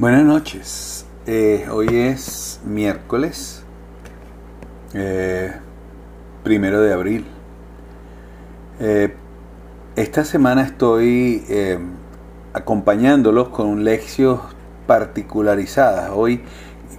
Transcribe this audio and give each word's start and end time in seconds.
Buenas 0.00 0.24
noches. 0.24 1.04
Eh, 1.26 1.66
hoy 1.70 1.88
es 1.94 2.62
miércoles, 2.64 3.64
eh, 4.94 5.52
primero 6.42 6.80
de 6.80 6.94
abril. 6.94 7.26
Eh, 8.80 9.14
esta 9.96 10.24
semana 10.24 10.62
estoy 10.62 11.44
acompañándolos 12.54 13.50
con 13.50 13.84
lecciones 13.84 14.40
particularizadas. 14.86 16.12
Hoy 16.14 16.44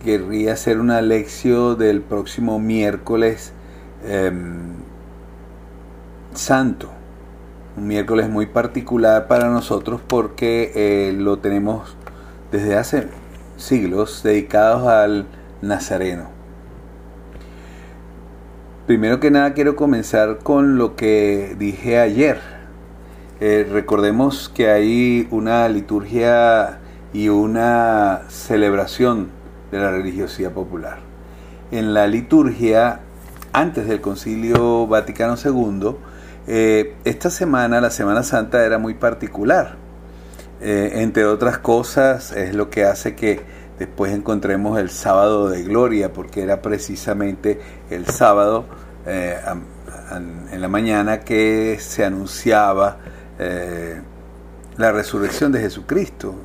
querría 0.06 0.54
hacer 0.54 0.80
una 0.80 1.02
lección 1.02 1.80
del 1.80 2.02
próximo 2.02 2.60
miércoles 2.60 3.52
em, 4.06 4.76
santo. 6.36 6.92
Un 7.78 7.88
miércoles 7.88 8.30
muy 8.30 8.46
particular 8.46 9.28
para 9.28 9.50
nosotros 9.50 10.02
porque 10.08 11.12
lo 11.18 11.40
tenemos 11.40 11.98
desde 12.52 12.76
hace 12.76 13.08
siglos 13.58 14.24
dedicados 14.24 14.88
al 14.88 15.26
Nazareno. 15.62 16.30
Primero 18.88 19.20
que 19.20 19.32
nada 19.32 19.54
quiero 19.54 19.76
comenzar 19.76 20.40
con 20.40 20.78
lo 20.78 20.96
que 20.96 21.56
dije 21.58 22.00
ayer. 22.00 22.40
Eh, 23.40 23.68
recordemos 23.72 24.50
que 24.50 24.70
hay 24.70 25.28
una 25.32 25.68
liturgia 25.70 26.80
y 27.14 27.30
una 27.30 28.22
celebración 28.28 29.30
de 29.72 29.80
la 29.80 29.92
religiosidad 29.92 30.52
popular. 30.52 31.00
En 31.72 31.94
la 31.94 32.06
liturgia, 32.08 33.00
antes 33.54 33.88
del 33.88 34.02
Concilio 34.02 34.88
Vaticano 34.88 35.36
II, 35.44 35.96
eh, 36.48 36.96
esta 37.06 37.30
semana, 37.30 37.80
la 37.80 37.92
Semana 37.92 38.24
Santa, 38.24 38.66
era 38.66 38.78
muy 38.78 38.94
particular 38.94 39.78
eh, 40.62 41.02
entre 41.02 41.26
otras 41.26 41.58
cosas, 41.58 42.32
es 42.34 42.54
lo 42.54 42.70
que 42.70 42.84
hace 42.86 43.16
que 43.16 43.42
después 43.80 44.14
encontremos 44.14 44.80
el 44.80 44.92
sábado 44.92 45.50
de 45.50 45.64
gloria, 45.64 46.14
porque 46.14 46.44
era 46.44 46.62
precisamente 46.62 47.60
el 47.90 48.06
sábado 48.06 48.66
eh, 49.08 49.40
en 50.52 50.62
la 50.62 50.68
mañana 50.68 51.22
que 51.22 51.78
se 51.80 52.06
anunciaba 52.06 52.98
eh, 53.40 54.02
la 54.78 54.92
resurrección 54.92 55.52
de 55.52 55.62
Jesucristo. 55.62 56.36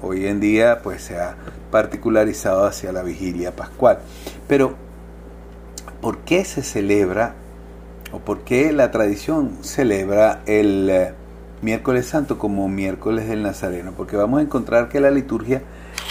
Hoy 0.00 0.26
en 0.26 0.40
día 0.40 0.80
pues 0.82 1.02
se 1.02 1.18
ha 1.18 1.36
particularizado 1.70 2.64
hacia 2.64 2.92
la 2.92 3.02
vigilia 3.02 3.54
pascual. 3.54 3.98
Pero, 4.48 4.74
¿por 6.00 6.20
qué 6.20 6.46
se 6.46 6.62
celebra 6.62 7.34
o 8.12 8.20
por 8.20 8.40
qué 8.40 8.72
la 8.72 8.90
tradición 8.90 9.58
celebra 9.60 10.40
el 10.46 11.14
miércoles 11.62 12.06
santo 12.06 12.38
como 12.38 12.68
miércoles 12.68 13.28
del 13.28 13.42
Nazareno, 13.42 13.92
porque 13.96 14.16
vamos 14.16 14.40
a 14.40 14.42
encontrar 14.42 14.88
que 14.88 15.00
la 15.00 15.10
liturgia 15.10 15.62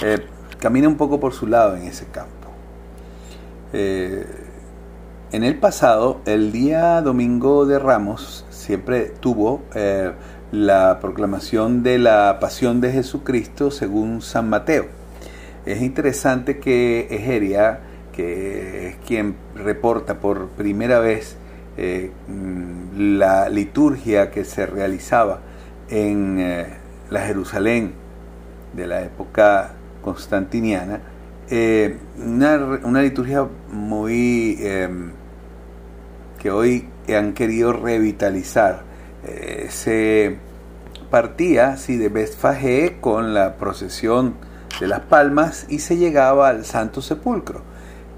eh, 0.02 0.20
camina 0.60 0.88
un 0.88 0.98
poco 0.98 1.20
por 1.20 1.34
su 1.34 1.48
lado 1.48 1.76
en 1.76 1.84
ese 1.84 2.06
campo. 2.06 2.50
Eh, 3.74 4.26
en 5.32 5.44
el 5.44 5.58
pasado, 5.58 6.22
el 6.26 6.52
día 6.52 7.02
domingo 7.02 7.66
de 7.66 7.80
Ramos 7.80 8.46
siempre 8.50 9.12
tuvo 9.20 9.64
eh, 9.74 10.14
la 10.52 11.00
proclamación 11.02 11.84
de 11.84 12.00
la 12.00 12.38
pasión 12.40 12.80
de 12.80 12.92
Jesucristo 12.92 13.72
según 13.72 14.22
San 14.22 14.50
Mateo. 14.50 14.88
Es 15.66 15.82
interesante 15.82 16.60
que 16.60 17.08
Egeria, 17.10 17.80
que 18.14 18.90
es 18.90 18.96
quien 19.06 19.36
reporta 19.56 20.20
por 20.20 20.48
primera 20.50 21.00
vez 21.00 21.38
eh, 21.78 22.12
mm, 22.28 23.18
la 23.18 23.50
liturgia 23.50 24.32
que 24.32 24.46
se 24.46 24.66
realizaba 24.66 25.42
en 25.90 26.40
eh, 26.40 26.68
la 27.10 27.22
Jerusalén 27.22 27.94
de 28.74 28.88
la 28.88 29.02
época 29.02 29.74
constantiniana, 30.02 31.02
eh, 31.50 31.98
una, 32.18 33.02
liturgia 33.02 33.48
muy 33.72 34.58
em, 34.62 35.12
que 36.40 36.50
hoy 36.50 36.88
han 37.10 37.34
querido 37.34 37.74
revitalizar. 37.74 38.84
se 39.70 40.38
partía 41.10 41.78
sí, 41.78 41.98
de 41.98 42.10
Betfagé 42.10 42.98
con 43.02 43.34
la 43.34 43.58
procesión 43.58 44.36
de 44.80 44.88
las 44.88 45.02
palmas 45.02 45.66
y 45.70 45.80
se 45.80 45.98
llegaba 45.98 46.50
al 46.50 46.66
Santo 46.66 47.02
Sepulcro 47.02 47.75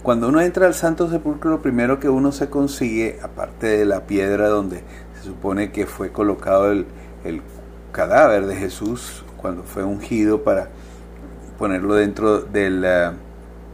cuando 0.07 0.29
uno 0.29 0.39
entra 0.39 0.67
al 0.67 0.73
Santo 0.73 1.09
Sepulcro, 1.09 1.51
lo 1.51 1.61
primero 1.61 1.99
que 1.99 2.07
uno 2.07 2.31
se 2.31 2.49
consigue, 2.49 3.19
aparte 3.21 3.67
de 3.67 3.83
la 3.83 4.07
piedra 4.07 4.47
donde 4.47 4.81
se 5.17 5.23
supone 5.25 5.73
que 5.73 5.85
fue 5.85 6.13
colocado 6.13 6.71
el, 6.71 6.85
cadáver 7.91 8.45
de 8.45 8.55
Jesús 8.55 9.25
cuando 9.35 9.63
fue 9.63 9.83
ungido 9.83 10.45
para 10.45 10.69
ponerlo 11.57 11.95
dentro 11.95 12.39
de, 12.39 13.11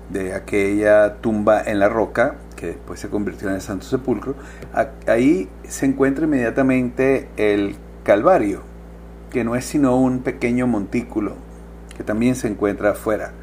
de 0.09 0.33
aquella 0.33 1.17
tumba 1.17 1.61
en 1.61 1.77
la 1.77 1.87
roca, 1.87 2.37
que 2.55 2.65
después 2.65 2.99
se 2.99 3.09
convirtió 3.09 3.49
en 3.49 3.53
el 3.53 3.61
Santo 3.61 3.85
Sepulcro, 3.85 4.33
ahí 5.05 5.47
se 5.67 5.85
encuentra 5.85 6.25
inmediatamente 6.25 7.29
el 7.37 7.75
Calvario, 8.03 8.63
que 9.29 9.43
no 9.43 9.55
es 9.55 9.65
sino 9.65 9.97
un 9.97 10.23
pequeño 10.23 10.65
montículo 10.65 11.33
que 11.95 12.03
también 12.03 12.33
se 12.33 12.47
encuentra 12.47 12.93
afuera 12.93 13.33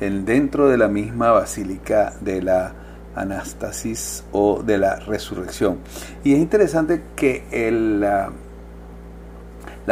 dentro 0.00 0.68
de 0.68 0.78
la 0.78 0.88
misma 0.88 1.32
basílica 1.32 2.14
de 2.20 2.42
la 2.42 2.74
Anastasis 3.14 4.24
o 4.32 4.62
de 4.62 4.78
la 4.78 4.96
resurrección. 4.96 5.78
Y 6.24 6.34
es 6.34 6.38
interesante 6.38 7.02
que 7.16 7.44
el, 7.50 8.00
la, 8.00 8.30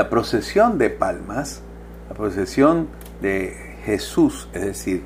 procesión 0.08 0.78
de 0.78 0.90
palmas, 0.90 1.62
la 2.08 2.14
procesión 2.14 2.88
de 3.20 3.56
Jesús, 3.84 4.48
es 4.52 4.64
decir, 4.64 5.02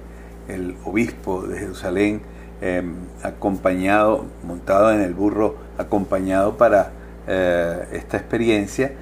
el 0.48 0.76
obispo 0.84 1.42
de 1.42 1.58
Jerusalén, 1.58 2.22
em, 2.60 2.94
acompañado, 3.22 4.26
montado 4.42 4.92
en 4.92 5.00
el 5.00 5.14
burro, 5.14 5.56
acompañado 5.78 6.56
para 6.58 6.92
eh, 7.26 7.88
esta 7.92 8.18
experiencia, 8.18 8.92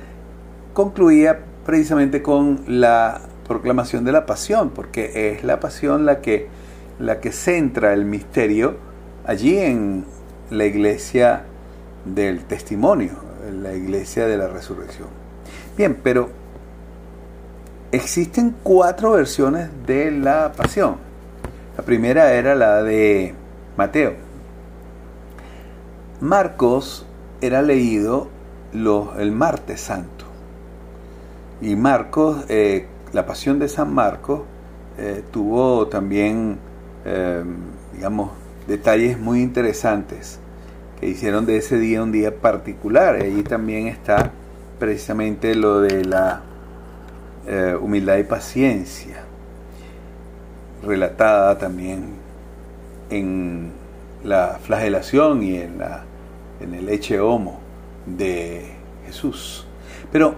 concluía 0.75 1.41
precisamente 1.65 2.23
con 2.23 2.63
la 2.67 3.21
proclamación 3.49 4.05
de 4.05 4.13
la 4.13 4.27
pasión, 4.27 4.71
porque 4.71 5.33
es 5.33 5.43
la 5.43 5.59
pasión 5.59 6.07
la 6.07 6.21
que, 6.21 6.49
la 6.99 7.21
que 7.21 7.33
centra 7.33 7.93
el 7.93 8.05
misterio 8.05 8.77
allí 9.27 9.59
en 9.59 10.05
la 10.51 10.67
iglesia 10.67 11.45
del 12.05 12.45
testimonio, 12.45 13.13
en 13.49 13.63
la 13.63 13.75
iglesia 13.75 14.27
de 14.27 14.37
la 14.37 14.49
resurrección. 14.49 15.09
Bien, 15.77 15.99
pero 16.03 16.31
existen 17.91 18.55
cuatro 18.63 19.13
versiones 19.13 19.71
de 19.87 20.11
la 20.11 20.53
pasión. 20.53 20.97
La 21.77 21.85
primera 21.85 22.33
era 22.35 22.55
la 22.55 22.83
de 22.83 23.35
Mateo. 23.77 24.15
Marcos 26.21 27.07
era 27.41 27.63
leído 27.63 28.29
el 28.73 29.33
martes 29.33 29.81
santo. 29.81 30.25
Y 31.61 31.77
Marcos 31.77 32.45
eh, 32.49 32.87
la 33.13 33.27
pasión 33.27 33.59
de 33.59 33.69
San 33.69 33.93
Marcos 33.93 34.43
eh, 34.99 35.23
tuvo 35.31 35.87
también, 35.87 36.59
eh, 37.05 37.45
digamos, 37.95 38.31
detalles 38.67 39.19
muy 39.19 39.41
interesantes 39.43 40.41
que 41.01 41.09
hicieron 41.09 41.47
de 41.47 41.57
ese 41.59 41.79
día 41.79 42.03
un 42.03 42.13
día 42.13 42.35
particular. 42.35 43.15
Allí 43.15 43.43
también 43.43 43.87
está 43.87 44.33
precisamente 44.79 45.55
lo 45.55 45.81
de 45.81 46.05
la 46.05 46.43
eh, 47.47 47.77
humildad 47.81 48.19
y 48.19 48.25
paciencia, 48.25 49.23
relatada 50.83 51.59
también 51.59 52.15
en 53.11 53.71
la 54.25 54.59
flagelación 54.61 55.43
y 55.43 55.57
en, 55.57 55.79
la, 55.79 56.05
en 56.61 56.75
el 56.75 56.89
eche 56.89 57.21
homo 57.21 57.61
de 58.05 58.67
Jesús. 59.07 59.67
Pero 60.11 60.35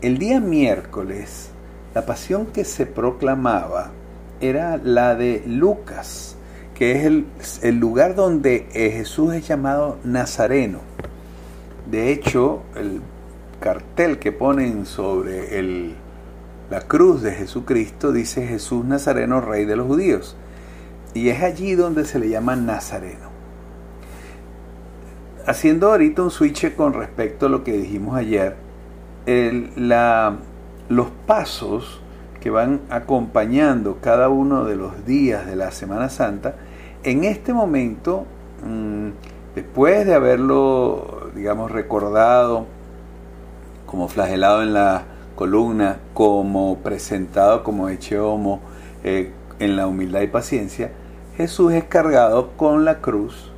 el 0.00 0.18
día 0.18 0.40
miércoles 0.40 1.51
la 1.94 2.06
pasión 2.06 2.46
que 2.46 2.64
se 2.64 2.86
proclamaba 2.86 3.90
era 4.40 4.76
la 4.76 5.14
de 5.14 5.42
Lucas, 5.46 6.36
que 6.74 6.92
es 6.92 7.62
el, 7.62 7.78
lugar 7.78 8.14
donde 8.14 8.66
eh, 8.72 8.90
Jesús 8.90 9.34
es 9.34 9.46
llamado 9.46 9.98
Nazareno. 10.02 10.80
De 11.90 12.10
hecho, 12.10 12.62
el 12.76 13.00
cartel 13.60 14.18
que 14.18 14.32
ponen 14.32 14.86
sobre 14.86 15.58
el, 15.58 15.94
la 16.70 16.80
cruz 16.80 17.22
de 17.22 17.32
Jesucristo 17.32 18.12
dice 18.12 18.46
Jesús 18.46 18.84
Nazareno, 18.84 19.40
Rey 19.40 19.64
de 19.64 19.76
los 19.76 19.86
Judíos. 19.86 20.36
Y 21.14 21.28
es 21.28 21.42
allí 21.42 21.74
donde 21.74 22.06
se 22.06 22.18
le 22.18 22.30
llama 22.30 22.56
Nazareno. 22.56 23.30
Haciendo 25.46 25.90
ahorita 25.90 26.22
un 26.22 26.30
switch 26.30 26.74
con 26.74 26.94
respecto 26.94 27.46
a 27.46 27.48
lo 27.48 27.62
que 27.62 27.72
dijimos 27.72 28.16
ayer, 28.16 28.56
el, 29.26 29.70
la 29.76 30.38
los 30.88 31.08
pasos 31.26 32.00
que 32.40 32.50
van 32.50 32.80
acompañando 32.90 33.98
cada 34.00 34.28
uno 34.28 34.64
de 34.64 34.76
los 34.76 35.06
días 35.06 35.46
de 35.46 35.56
la 35.56 35.70
Semana 35.70 36.08
Santa, 36.08 36.56
en 37.04 37.24
este 37.24 37.52
momento, 37.52 38.26
mm, 38.66 39.08
después 39.54 40.06
de 40.06 40.14
haberlo, 40.14 41.30
digamos, 41.34 41.70
recordado 41.70 42.66
como 43.86 44.08
flagelado 44.08 44.62
en 44.62 44.72
la 44.72 45.04
columna, 45.34 45.98
como 46.14 46.78
presentado 46.78 47.62
como 47.62 47.88
Eche 47.88 48.18
Homo 48.18 48.60
eh, 49.04 49.32
en 49.58 49.76
la 49.76 49.86
humildad 49.86 50.22
y 50.22 50.26
paciencia, 50.26 50.92
Jesús 51.36 51.72
es 51.72 51.84
cargado 51.84 52.52
con 52.56 52.84
la 52.84 53.00
cruz 53.00 53.52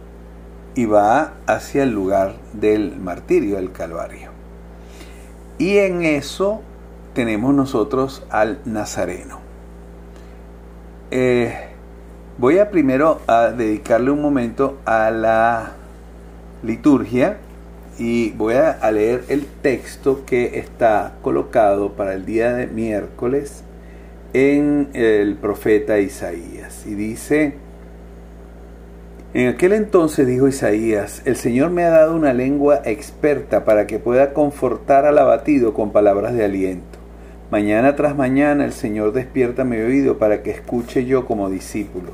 y 0.74 0.86
va 0.86 1.34
hacia 1.46 1.82
el 1.82 1.90
lugar 1.90 2.34
del 2.52 2.96
martirio, 2.98 3.56
del 3.56 3.72
Calvario. 3.72 4.30
Y 5.58 5.78
en 5.78 6.02
eso 6.02 6.62
tenemos 7.14 7.54
nosotros 7.54 8.24
al 8.30 8.58
Nazareno. 8.64 9.40
Eh, 11.10 11.54
voy 12.38 12.58
a 12.58 12.70
primero 12.70 13.20
a 13.26 13.48
dedicarle 13.48 14.10
un 14.10 14.20
momento 14.20 14.78
a 14.84 15.10
la 15.10 15.72
liturgia 16.62 17.38
y 17.98 18.32
voy 18.32 18.54
a 18.54 18.90
leer 18.90 19.24
el 19.28 19.46
texto 19.46 20.24
que 20.26 20.58
está 20.58 21.14
colocado 21.22 21.92
para 21.92 22.14
el 22.14 22.26
día 22.26 22.52
de 22.52 22.66
miércoles 22.66 23.62
en 24.32 24.88
el 24.94 25.36
profeta 25.36 26.00
Isaías. 26.00 26.84
Y 26.86 26.94
dice, 26.94 27.54
en 29.32 29.48
aquel 29.48 29.72
entonces 29.72 30.26
dijo 30.26 30.48
Isaías, 30.48 31.22
el 31.24 31.36
Señor 31.36 31.70
me 31.70 31.84
ha 31.84 31.90
dado 31.90 32.16
una 32.16 32.32
lengua 32.32 32.82
experta 32.84 33.64
para 33.64 33.86
que 33.86 33.98
pueda 33.98 34.32
confortar 34.32 35.06
al 35.06 35.18
abatido 35.18 35.72
con 35.72 35.92
palabras 35.92 36.34
de 36.34 36.44
aliento. 36.44 37.03
Mañana 37.54 37.94
tras 37.94 38.16
mañana 38.16 38.64
el 38.64 38.72
Señor 38.72 39.12
despierta 39.12 39.62
mi 39.62 39.76
oído 39.76 40.18
para 40.18 40.42
que 40.42 40.50
escuche 40.50 41.04
yo 41.04 41.24
como 41.24 41.48
discípulo. 41.48 42.10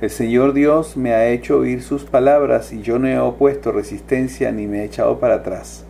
El 0.00 0.10
Señor 0.10 0.52
Dios 0.52 0.96
me 0.96 1.12
ha 1.12 1.28
hecho 1.28 1.58
oír 1.58 1.80
sus 1.80 2.02
palabras 2.02 2.72
y 2.72 2.82
yo 2.82 2.98
no 2.98 3.06
he 3.06 3.16
opuesto 3.16 3.70
resistencia 3.70 4.50
ni 4.50 4.66
me 4.66 4.80
he 4.80 4.84
echado 4.86 5.20
para 5.20 5.36
atrás. 5.36 5.84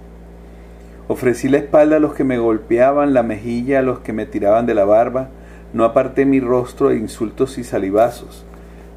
Ofrecí 1.09 1.49
la 1.49 1.57
espalda 1.57 1.97
a 1.97 1.99
los 1.99 2.13
que 2.13 2.25
me 2.25 2.37
golpeaban, 2.37 3.15
la 3.15 3.23
mejilla 3.23 3.79
a 3.79 3.83
los 3.83 4.01
que 4.01 4.13
me 4.13 4.27
tiraban 4.27 4.67
de 4.67 4.75
la 4.75 4.85
barba, 4.85 5.31
no 5.73 5.85
aparté 5.85 6.27
mi 6.27 6.41
rostro 6.41 6.91
de 6.91 6.99
insultos 6.99 7.57
y 7.57 7.65
salivazos 7.65 8.45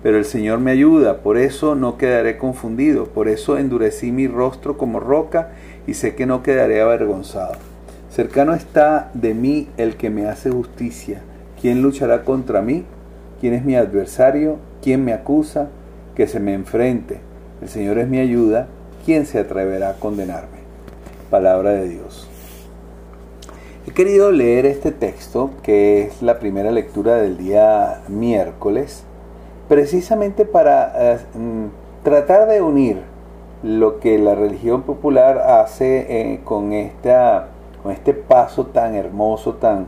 pero 0.04 0.18
el 0.18 0.26
Señor 0.26 0.60
me 0.60 0.72
ayuda, 0.72 1.20
por 1.20 1.38
eso 1.38 1.76
no 1.76 1.98
quedaré 1.98 2.38
confundido, 2.38 3.06
por 3.06 3.30
eso 3.30 3.58
endurecí 3.58 4.12
mi 4.12 4.28
rostro 4.28 4.78
como 4.78 5.00
roca 5.00 5.52
y 5.88 5.94
sé 5.94 6.14
que 6.14 6.26
no 6.26 6.44
quedaré 6.44 6.82
avergonzado. 6.82 7.67
Cercano 8.18 8.56
está 8.56 9.12
de 9.14 9.36
mí 9.36 9.68
el 9.78 9.96
que 9.96 10.10
me 10.10 10.26
hace 10.26 10.50
justicia. 10.50 11.22
¿Quién 11.62 11.84
luchará 11.84 12.24
contra 12.24 12.64
mí? 12.64 12.84
¿Quién 13.40 13.54
es 13.54 13.64
mi 13.64 13.76
adversario? 13.76 14.58
¿Quién 14.82 15.06
me 15.06 15.14
acusa? 15.14 15.68
Que 16.16 16.26
se 16.26 16.40
me 16.40 16.56
enfrente. 16.56 17.20
El 17.62 17.70
Señor 17.70 18.00
es 18.00 18.08
mi 18.08 18.18
ayuda. 18.18 18.70
¿Quién 19.06 19.28
se 19.28 19.38
atreverá 19.38 19.90
a 19.92 19.94
condenarme? 20.00 20.58
Palabra 21.30 21.74
de 21.74 21.90
Dios. 21.90 22.28
He 23.86 23.92
querido 23.92 24.32
leer 24.32 24.66
este 24.66 24.92
texto, 24.92 25.52
que 25.62 26.02
es 26.02 26.24
la 26.24 26.40
primera 26.40 26.72
lectura 26.72 27.18
del 27.18 27.38
día 27.38 28.02
miércoles, 28.08 29.04
precisamente 29.70 30.44
para 30.44 30.92
eh, 30.98 31.20
mm, 31.36 31.66
tratar 32.04 32.48
de 32.48 32.64
unir 32.64 32.98
lo 33.62 34.00
que 34.00 34.18
la 34.18 34.34
religión 34.34 34.82
popular 34.82 35.38
hace 35.38 36.08
eh, 36.10 36.40
con, 36.44 36.74
esta, 36.74 37.50
con 37.88 37.94
este 37.96 38.14
paso 38.14 38.66
tan 38.66 38.96
hermoso, 38.96 39.54
tan, 39.54 39.86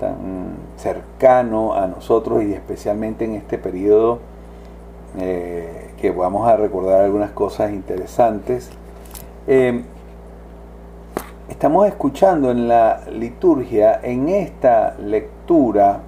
tan 0.00 0.16
cercano 0.78 1.74
a 1.74 1.86
nosotros 1.86 2.42
y 2.42 2.54
especialmente 2.54 3.26
en 3.26 3.34
este 3.34 3.58
periodo 3.58 4.18
eh, 5.18 5.90
que 6.00 6.10
vamos 6.10 6.48
a 6.48 6.56
recordar 6.56 7.02
algunas 7.02 7.32
cosas 7.32 7.72
interesantes. 7.72 8.70
estamos 11.50 11.86
escuchando 11.86 12.50
en 12.50 12.66
la 12.66 13.02
liturgia, 13.12 14.00
en 14.02 14.30
esta 14.30 14.94
lectura, 14.98 16.00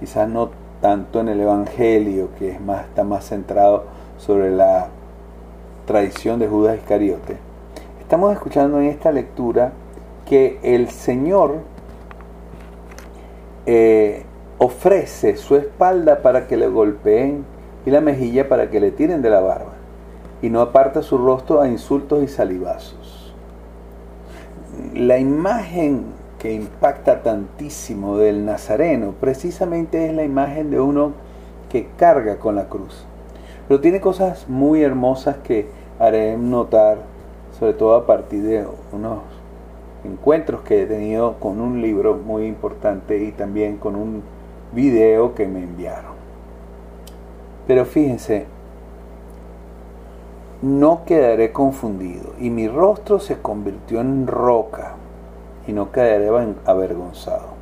quizás 0.00 0.26
no 0.26 0.48
tanto 0.80 1.20
en 1.20 1.28
el 1.28 1.40
Evangelio, 1.42 2.30
que 2.38 2.52
es 2.52 2.62
más, 2.62 2.86
está 2.86 3.04
más 3.04 3.26
centrado 3.26 3.84
sobre 4.16 4.50
la 4.50 4.86
tradición 5.84 6.38
de 6.38 6.48
Judas 6.48 6.78
Iscariote, 6.78 7.36
estamos 8.00 8.32
escuchando 8.32 8.80
en 8.80 8.86
esta 8.86 9.12
lectura 9.12 9.72
que 10.26 10.58
el 10.62 10.90
Señor 10.90 11.60
eh, 13.64 14.24
ofrece 14.58 15.36
su 15.36 15.56
espalda 15.56 16.22
para 16.22 16.46
que 16.46 16.56
le 16.56 16.68
golpeen 16.68 17.44
y 17.86 17.90
la 17.90 18.00
mejilla 18.00 18.48
para 18.48 18.68
que 18.68 18.80
le 18.80 18.90
tiren 18.90 19.22
de 19.22 19.30
la 19.30 19.40
barba, 19.40 19.72
y 20.42 20.50
no 20.50 20.60
aparta 20.60 21.02
su 21.02 21.18
rostro 21.18 21.60
a 21.60 21.68
insultos 21.68 22.22
y 22.22 22.28
salivazos. 22.28 23.34
La 24.94 25.18
imagen 25.18 26.06
que 26.38 26.52
impacta 26.52 27.22
tantísimo 27.22 28.18
del 28.18 28.44
Nazareno 28.44 29.14
precisamente 29.20 30.06
es 30.06 30.14
la 30.14 30.24
imagen 30.24 30.70
de 30.70 30.80
uno 30.80 31.12
que 31.70 31.88
carga 31.96 32.38
con 32.38 32.56
la 32.56 32.68
cruz. 32.68 33.06
Pero 33.68 33.80
tiene 33.80 34.00
cosas 34.00 34.48
muy 34.48 34.82
hermosas 34.82 35.36
que 35.38 35.68
haré 35.98 36.36
notar, 36.36 36.98
sobre 37.58 37.72
todo 37.72 37.94
a 37.94 38.06
partir 38.06 38.42
de 38.42 38.66
unos 38.92 39.20
encuentros 40.06 40.62
que 40.62 40.82
he 40.82 40.86
tenido 40.86 41.38
con 41.38 41.60
un 41.60 41.82
libro 41.82 42.14
muy 42.14 42.46
importante 42.46 43.22
y 43.22 43.32
también 43.32 43.76
con 43.76 43.96
un 43.96 44.22
video 44.72 45.34
que 45.34 45.46
me 45.46 45.62
enviaron. 45.62 46.12
Pero 47.66 47.84
fíjense, 47.84 48.46
no 50.62 51.04
quedaré 51.04 51.52
confundido 51.52 52.32
y 52.38 52.50
mi 52.50 52.68
rostro 52.68 53.18
se 53.18 53.38
convirtió 53.38 54.00
en 54.00 54.26
roca 54.26 54.94
y 55.66 55.72
no 55.72 55.90
quedaré 55.90 56.30
avergonzado. 56.64 57.55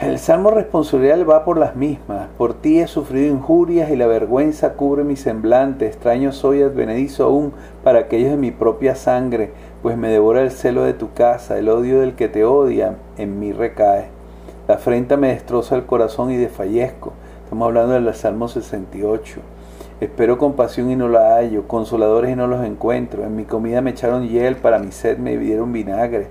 El 0.00 0.18
salmo 0.18 0.50
responsorial 0.50 1.28
va 1.28 1.44
por 1.44 1.56
las 1.56 1.76
mismas. 1.76 2.26
Por 2.36 2.54
ti 2.54 2.80
he 2.80 2.88
sufrido 2.88 3.32
injurias 3.32 3.90
y 3.90 3.96
la 3.96 4.08
vergüenza 4.08 4.72
cubre 4.72 5.04
mi 5.04 5.14
semblante. 5.14 5.86
Extraño 5.86 6.32
soy 6.32 6.62
advenedizo 6.62 7.22
aún 7.22 7.52
para 7.84 8.00
aquellos 8.00 8.32
de 8.32 8.36
mi 8.36 8.50
propia 8.50 8.96
sangre, 8.96 9.52
pues 9.82 9.96
me 9.96 10.08
devora 10.08 10.42
el 10.42 10.50
celo 10.50 10.82
de 10.82 10.94
tu 10.94 11.12
casa, 11.12 11.58
el 11.58 11.68
odio 11.68 12.00
del 12.00 12.16
que 12.16 12.28
te 12.28 12.44
odia 12.44 12.96
en 13.18 13.38
mí 13.38 13.52
recae. 13.52 14.06
La 14.66 14.74
afrenta 14.74 15.16
me 15.16 15.28
destroza 15.28 15.76
el 15.76 15.86
corazón 15.86 16.32
y 16.32 16.36
desfallezco. 16.36 17.12
Estamos 17.44 17.66
hablando 17.66 17.94
del 17.94 18.12
Salmo 18.14 18.48
68. 18.48 19.40
Espero 20.00 20.38
compasión 20.38 20.90
y 20.90 20.96
no 20.96 21.08
la 21.08 21.36
hallo, 21.36 21.68
consoladores 21.68 22.32
y 22.32 22.36
no 22.36 22.48
los 22.48 22.64
encuentro. 22.64 23.22
En 23.22 23.36
mi 23.36 23.44
comida 23.44 23.80
me 23.80 23.90
echaron 23.90 24.26
hiel, 24.26 24.56
para 24.56 24.80
mi 24.80 24.90
sed 24.90 25.18
me 25.18 25.38
dieron 25.38 25.72
vinagre. 25.72 26.26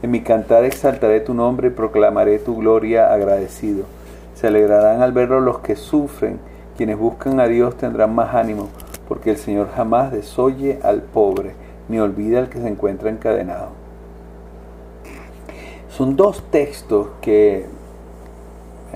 En 0.00 0.10
mi 0.12 0.22
cantar 0.22 0.64
exaltaré 0.64 1.20
tu 1.20 1.34
nombre 1.34 1.68
y 1.68 1.70
proclamaré 1.70 2.38
tu 2.38 2.56
gloria 2.56 3.12
agradecido. 3.12 3.84
Se 4.34 4.46
alegrarán 4.46 5.02
al 5.02 5.12
verlo 5.12 5.40
los 5.40 5.58
que 5.58 5.74
sufren, 5.74 6.38
quienes 6.76 6.96
buscan 6.96 7.40
a 7.40 7.48
Dios 7.48 7.76
tendrán 7.76 8.14
más 8.14 8.34
ánimo, 8.34 8.68
porque 9.08 9.30
el 9.30 9.36
Señor 9.36 9.70
jamás 9.74 10.12
desoye 10.12 10.78
al 10.84 11.02
pobre, 11.02 11.54
ni 11.88 11.98
olvida 11.98 12.38
al 12.38 12.48
que 12.48 12.60
se 12.60 12.68
encuentra 12.68 13.10
encadenado. 13.10 13.70
Son 15.90 16.14
dos 16.14 16.44
textos 16.52 17.08
que 17.20 17.66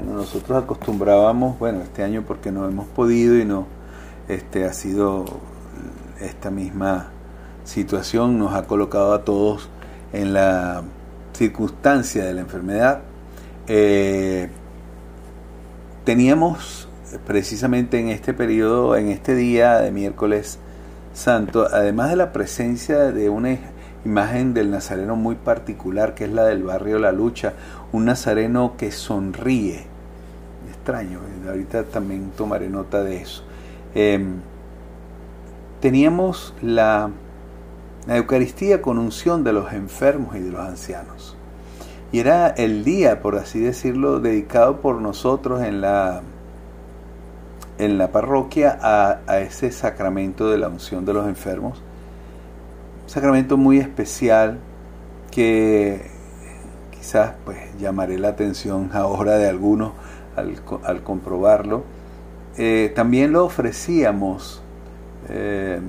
nosotros 0.00 0.62
acostumbrábamos, 0.62 1.58
bueno, 1.58 1.80
este 1.80 2.04
año 2.04 2.22
porque 2.24 2.52
no 2.52 2.68
hemos 2.68 2.86
podido 2.86 3.36
y 3.36 3.44
no 3.44 3.66
este, 4.28 4.64
ha 4.64 4.72
sido 4.72 5.24
esta 6.20 6.52
misma 6.52 7.08
situación, 7.64 8.38
nos 8.38 8.54
ha 8.54 8.68
colocado 8.68 9.12
a 9.14 9.24
todos 9.24 9.68
en 10.12 10.32
la 10.32 10.82
circunstancia 11.32 12.24
de 12.24 12.34
la 12.34 12.40
enfermedad. 12.40 13.00
Eh, 13.68 14.48
teníamos 16.04 16.88
precisamente 17.26 17.98
en 17.98 18.08
este 18.08 18.34
periodo, 18.34 18.96
en 18.96 19.08
este 19.08 19.34
día 19.34 19.78
de 19.78 19.90
miércoles 19.90 20.58
santo, 21.12 21.68
además 21.70 22.10
de 22.10 22.16
la 22.16 22.32
presencia 22.32 23.12
de 23.12 23.28
una 23.28 23.58
imagen 24.04 24.54
del 24.54 24.70
nazareno 24.70 25.16
muy 25.16 25.36
particular, 25.36 26.14
que 26.14 26.24
es 26.24 26.32
la 26.32 26.44
del 26.44 26.62
barrio 26.62 26.98
La 26.98 27.12
Lucha, 27.12 27.52
un 27.92 28.06
nazareno 28.06 28.74
que 28.76 28.90
sonríe. 28.90 29.86
Extraño, 30.68 31.20
ahorita 31.46 31.84
también 31.84 32.32
tomaré 32.36 32.68
nota 32.68 33.04
de 33.04 33.18
eso. 33.18 33.44
Em, 33.94 34.36
teníamos 35.80 36.54
la, 36.62 37.10
la 38.06 38.16
Eucaristía 38.16 38.82
con 38.82 38.98
unción 38.98 39.44
de 39.44 39.52
los 39.52 39.72
enfermos 39.72 40.36
y 40.36 40.40
de 40.40 40.50
los 40.50 40.60
ancianos. 40.60 41.36
Y 42.10 42.18
era 42.18 42.48
el 42.48 42.84
día, 42.84 43.22
por 43.22 43.36
así 43.36 43.60
decirlo, 43.60 44.20
dedicado 44.20 44.80
por 44.80 45.00
nosotros 45.00 45.62
en 45.62 45.80
la, 45.80 46.22
en 47.78 47.98
la 47.98 48.12
parroquia 48.12 48.78
a, 48.82 49.38
ese 49.40 49.72
sacramento 49.72 50.50
de 50.50 50.58
la 50.58 50.68
unción 50.68 51.04
de 51.04 51.14
los 51.14 51.26
enfermos. 51.26 51.80
Un 53.04 53.08
sacramento 53.08 53.56
muy 53.56 53.78
especial 53.78 54.58
que 55.30 56.10
quizás 56.90 57.32
pues 57.44 57.58
llamaré 57.78 58.18
la 58.18 58.28
atención 58.28 58.90
ahora 58.92 59.38
de 59.38 59.48
algunos 59.48 59.92
al, 60.36 60.60
al 60.84 61.02
comprobarlo 61.02 61.84
eh, 62.58 62.92
también 62.94 63.32
lo 63.32 63.46
ofrecíamos 63.46 64.60
eh, 65.30 65.80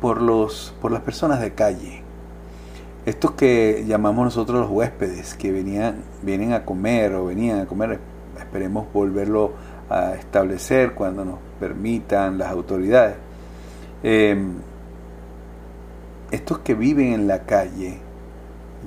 por, 0.00 0.22
los, 0.22 0.74
por 0.80 0.92
las 0.92 1.02
personas 1.02 1.40
de 1.40 1.52
calle. 1.52 2.02
estos 3.06 3.32
que 3.32 3.84
llamamos 3.86 4.24
nosotros 4.24 4.60
los 4.60 4.70
huéspedes, 4.70 5.34
que 5.34 5.50
venían, 5.50 6.02
vienen 6.22 6.52
a 6.52 6.64
comer 6.64 7.14
o 7.14 7.26
venían 7.26 7.60
a 7.60 7.66
comer, 7.66 7.98
esperemos 8.38 8.86
volverlo 8.92 9.52
a 9.88 10.14
establecer 10.14 10.94
cuando 10.94 11.24
nos 11.24 11.38
permitan 11.58 12.38
las 12.38 12.50
autoridades. 12.50 13.16
Em, 14.02 14.54
estos 16.30 16.58
que 16.58 16.74
viven 16.74 17.14
en 17.14 17.26
la 17.26 17.44
calle, 17.44 17.98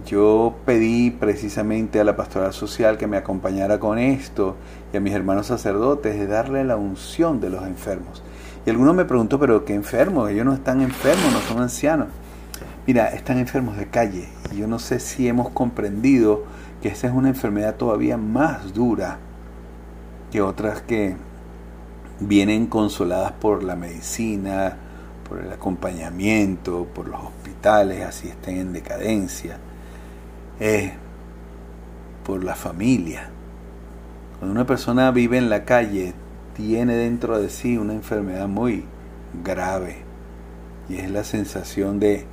yo 0.05 0.55
pedí 0.65 1.11
precisamente 1.11 1.99
a 1.99 2.03
la 2.03 2.15
pastoral 2.15 2.53
social 2.53 2.97
que 2.97 3.07
me 3.07 3.17
acompañara 3.17 3.79
con 3.79 3.97
esto 3.99 4.55
y 4.93 4.97
a 4.97 4.99
mis 4.99 5.13
hermanos 5.13 5.47
sacerdotes 5.47 6.17
de 6.17 6.27
darle 6.27 6.63
la 6.63 6.77
unción 6.77 7.41
de 7.41 7.49
los 7.49 7.65
enfermos. 7.65 8.23
Y 8.65 8.69
algunos 8.69 8.95
me 8.95 9.05
preguntó, 9.05 9.39
pero 9.39 9.65
¿qué 9.65 9.73
enfermos? 9.73 10.29
Ellos 10.29 10.45
no 10.45 10.53
están 10.53 10.81
enfermos, 10.81 11.31
no 11.31 11.39
son 11.39 11.61
ancianos. 11.61 12.07
Mira, 12.85 13.07
están 13.07 13.39
enfermos 13.39 13.77
de 13.77 13.87
calle. 13.87 14.29
Y 14.51 14.57
yo 14.57 14.67
no 14.67 14.79
sé 14.79 14.99
si 14.99 15.27
hemos 15.27 15.49
comprendido 15.49 16.43
que 16.81 16.89
esta 16.89 17.07
es 17.07 17.13
una 17.13 17.29
enfermedad 17.29 17.75
todavía 17.75 18.17
más 18.17 18.73
dura 18.73 19.17
que 20.31 20.41
otras 20.41 20.81
que 20.81 21.15
vienen 22.19 22.67
consoladas 22.67 23.31
por 23.33 23.63
la 23.63 23.75
medicina, 23.75 24.77
por 25.27 25.39
el 25.39 25.51
acompañamiento, 25.51 26.87
por 26.93 27.07
los 27.07 27.21
hospitales, 27.21 28.05
así 28.05 28.27
estén 28.27 28.57
en 28.57 28.73
decadencia, 28.73 29.57
eh, 30.59 30.93
por 32.25 32.43
la 32.43 32.55
familia. 32.55 33.29
Cuando 34.37 34.53
una 34.53 34.65
persona 34.65 35.11
vive 35.11 35.37
en 35.37 35.49
la 35.49 35.65
calle, 35.65 36.13
tiene 36.55 36.96
dentro 36.96 37.39
de 37.39 37.50
sí 37.50 37.77
una 37.77 37.93
enfermedad 37.93 38.48
muy 38.48 38.86
grave 39.43 39.98
y 40.89 40.98
es 40.98 41.10
la 41.10 41.24
sensación 41.24 42.00
de, 42.00 42.25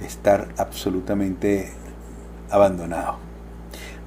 estar 0.00 0.48
absolutamente 0.56 1.72
abandonado. 2.50 3.16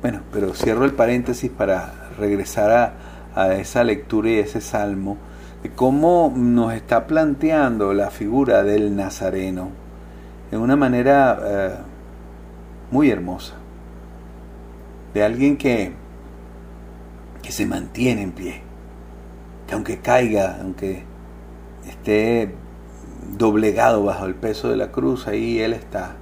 Bueno, 0.02 0.22
pero 0.32 0.54
cierro 0.54 0.86
el 0.86 0.94
paréntesis 0.94 1.52
para 1.52 2.10
regresar 2.18 2.96
a, 3.36 3.54
esa 3.54 3.84
lectura 3.84 4.30
y 4.30 4.40
ese 4.40 4.60
salmo 4.60 5.18
de 5.64 5.70
cómo 5.70 6.34
nos 6.36 6.74
está 6.74 7.08
planteando 7.08 7.94
la 7.94 8.10
figura 8.10 8.64
del 8.64 8.96
Nazareno 8.96 9.70
en 10.52 10.60
una 10.60 10.76
manera 10.76 11.40
eh, 11.44 11.76
muy 12.92 13.10
hermosa, 13.10 13.54
de 15.14 15.24
alguien 15.24 15.56
que, 15.56 15.94
que 17.42 17.52
se 17.54 17.66
mantiene 17.66 18.24
en 18.24 18.32
pie, 18.34 18.62
que 19.72 19.76
aunque 19.76 20.00
caiga, 20.00 20.58
aunque 20.60 21.04
esté 21.88 22.54
doblegado 23.38 24.04
bajo 24.04 24.26
el 24.26 24.36
peso 24.36 24.70
de 24.70 24.76
la 24.76 24.92
cruz, 24.92 25.30
ahí 25.30 25.62
Él 25.62 25.72
está. 25.72 26.18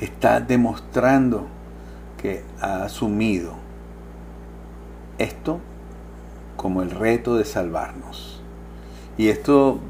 Está 0.00 0.40
demostrando 0.40 1.48
que 2.16 2.42
ha 2.62 2.84
asumido 2.84 3.52
esto 5.18 5.60
como 6.56 6.80
el 6.80 6.92
reto 6.92 7.36
de 7.36 7.44
salvarnos. 7.44 8.40
Y 9.18 9.28
esto 9.28 9.80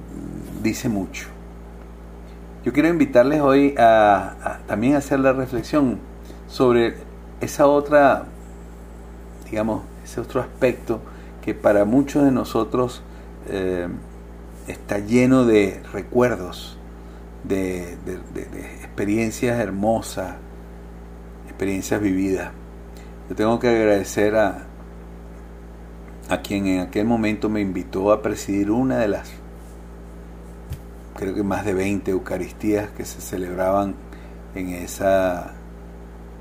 dice 0.65 0.89
mucho. 0.89 1.29
Yo 2.65 2.73
quiero 2.73 2.89
invitarles 2.89 3.41
hoy 3.43 3.77
a, 3.79 4.59
también 4.67 4.97
a 4.97 4.99
hacer 4.99 5.21
la 5.21 5.33
reflexión 5.33 6.01
sobre 6.49 6.97
esa 7.41 7.69
otra, 7.69 8.25
digamos, 9.49 9.83
ese 10.05 10.21
otro 10.21 10.41
aspecto 10.41 11.01
que 11.43 11.55
para 11.55 11.85
muchos 11.85 12.25
de 12.25 12.31
nosotros 12.31 13.03
eh, 13.49 13.89
está 14.69 14.99
lleno 14.99 15.45
de 15.45 15.83
recuerdos, 15.93 16.79
de, 17.45 17.97
experiencias 18.83 19.59
hermosas, 19.59 20.37
experiencias 21.47 22.01
vividas. 22.01 22.53
Yo 23.29 23.37
tengo 23.37 23.59
que 23.59 23.69
agradecer 23.69 24.37
a, 24.37 24.67
a 26.29 26.43
quien 26.43 26.67
en 26.67 26.81
aquel 26.81 27.07
momento 27.07 27.49
me 27.49 27.61
invitó 27.61 28.13
a 28.13 28.23
presidir 28.23 28.71
una 28.71 28.99
de 28.99 29.09
las, 29.09 29.31
creo 31.17 31.35
que 31.35 31.43
más 31.43 31.65
de 31.65 31.75
20 31.75 32.11
Eucaristías 32.11 32.91
que 32.91 33.05
se 33.05 33.21
celebraban 33.21 33.95
en 34.55 34.71
esa 34.71 35.55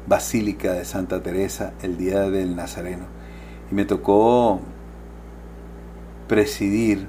Basílica 0.07 0.73
de 0.73 0.85
Santa 0.85 1.21
Teresa 1.21 1.73
el 1.83 1.95
día 1.95 2.29
del 2.31 2.55
Nazareno. 2.55 3.05
Y 3.71 3.75
me 3.75 3.85
tocó 3.85 4.59
presidir, 6.29 7.07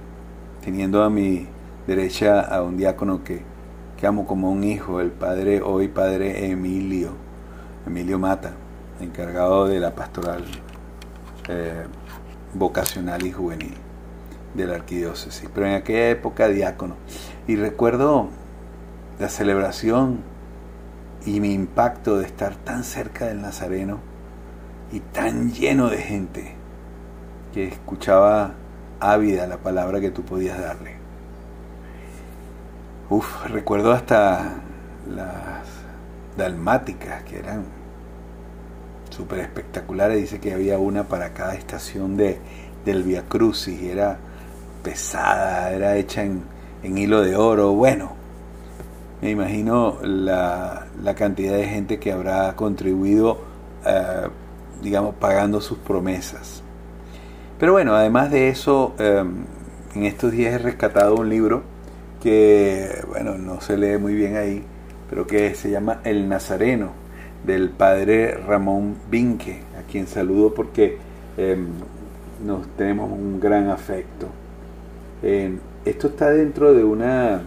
teniendo 0.64 1.04
a 1.04 1.10
mi 1.10 1.46
derecha 1.86 2.40
a 2.40 2.62
un 2.62 2.78
diácono 2.78 3.22
que, 3.22 3.42
que 3.98 4.06
amo 4.06 4.26
como 4.26 4.50
un 4.50 4.64
hijo, 4.64 5.00
el 5.00 5.10
padre, 5.10 5.60
hoy 5.60 5.88
padre 5.88 6.50
Emilio, 6.50 7.10
Emilio 7.86 8.18
Mata, 8.18 8.54
encargado 8.98 9.66
de 9.66 9.78
la 9.78 9.94
pastoral 9.94 10.44
eh, 11.48 11.84
vocacional 12.54 13.24
y 13.26 13.30
juvenil 13.30 13.74
de 14.54 14.66
la 14.66 14.76
arquidiócesis, 14.76 15.48
pero 15.54 15.66
en 15.66 15.74
aquella 15.74 16.08
época 16.08 16.48
diácono. 16.48 16.96
Y 17.46 17.56
recuerdo 17.56 18.30
la 19.18 19.28
celebración 19.28 20.20
y 21.26 21.40
mi 21.40 21.52
impacto 21.52 22.18
de 22.18 22.24
estar 22.24 22.56
tan 22.56 22.84
cerca 22.84 23.26
del 23.26 23.42
Nazareno 23.42 23.98
y 24.92 25.00
tan 25.00 25.52
lleno 25.52 25.90
de 25.90 25.98
gente 25.98 26.54
que 27.52 27.68
escuchaba 27.68 28.54
ávida 29.00 29.46
la 29.46 29.56
palabra 29.56 30.00
que 30.00 30.10
tú 30.10 30.22
podías 30.22 30.60
darle. 30.60 30.96
Uf, 33.08 33.46
recuerdo 33.46 33.92
hasta 33.92 34.60
las 35.12 35.66
dalmáticas 36.36 37.24
que 37.24 37.38
eran 37.38 37.64
súper 39.10 39.40
espectaculares. 39.40 40.18
Dice 40.18 40.38
que 40.38 40.54
había 40.54 40.78
una 40.78 41.04
para 41.04 41.34
cada 41.34 41.54
estación 41.54 42.16
de, 42.16 42.38
del 42.84 43.02
Via 43.02 43.22
Crucis 43.22 43.80
y 43.80 43.90
era 43.90 44.18
pesada, 44.82 45.72
era 45.72 45.96
hecha 45.96 46.22
en, 46.22 46.44
hilo 46.82 47.22
de 47.22 47.36
oro. 47.36 47.72
Bueno, 47.72 48.12
me 49.20 49.30
imagino 49.30 49.98
la, 50.02 50.86
la, 51.02 51.14
cantidad 51.14 51.56
de 51.56 51.66
gente 51.66 51.98
que 51.98 52.12
habrá 52.12 52.54
contribuido, 52.56 53.38
eh, 53.84 54.28
digamos, 54.82 55.14
pagando 55.16 55.60
sus 55.60 55.78
promesas. 55.78 56.62
Pero 57.60 57.72
bueno, 57.72 57.94
además 57.94 58.30
de 58.30 58.48
eso, 58.48 58.94
em, 58.98 59.44
en 59.94 60.04
estos 60.04 60.32
días 60.32 60.54
he 60.54 60.58
rescatado 60.58 61.16
un 61.16 61.28
libro 61.28 61.62
que, 62.22 62.88
bueno, 63.06 63.36
no 63.36 63.60
se 63.60 63.76
lee 63.76 63.98
muy 63.98 64.14
bien 64.14 64.36
ahí, 64.36 64.64
pero 65.10 65.26
que 65.26 65.54
se 65.54 65.70
llama 65.70 66.00
El 66.04 66.26
Nazareno, 66.26 66.92
del 67.44 67.68
padre 67.68 68.32
Ramón 68.32 68.96
Vinque, 69.10 69.60
a 69.78 69.82
quien 69.82 70.06
saludo 70.06 70.54
porque 70.54 70.96
em, 71.36 71.66
nos 72.46 72.66
tenemos 72.78 73.10
un 73.12 73.38
gran 73.38 73.68
afecto. 73.68 74.28
Esto 75.84 76.08
está 76.08 76.30
dentro 76.30 76.72
de 76.72 76.82
una 76.82 77.42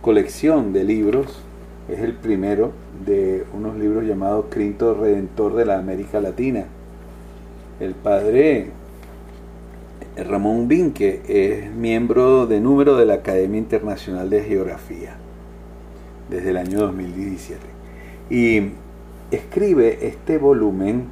colección 0.00 0.72
de 0.72 0.82
libros, 0.82 1.40
es 1.88 2.00
el 2.00 2.14
primero 2.14 2.72
de 3.06 3.44
unos 3.54 3.76
libros 3.76 4.02
llamados 4.02 4.46
Cristo 4.50 4.94
Redentor 4.94 5.54
de 5.54 5.66
la 5.66 5.78
América 5.78 6.20
Latina. 6.20 6.64
El 7.78 7.94
padre 7.94 8.72
Ramón 10.16 10.68
Vinque 10.68 11.22
es 11.26 11.72
miembro 11.72 12.46
de 12.46 12.60
número 12.60 12.98
de 12.98 13.06
la 13.06 13.14
Academia 13.14 13.58
Internacional 13.58 14.28
de 14.28 14.42
Geografía 14.42 15.14
desde 16.28 16.50
el 16.50 16.58
año 16.58 16.80
2017 16.80 17.58
y 18.28 18.72
escribe 19.30 20.06
este 20.06 20.36
volumen 20.36 21.06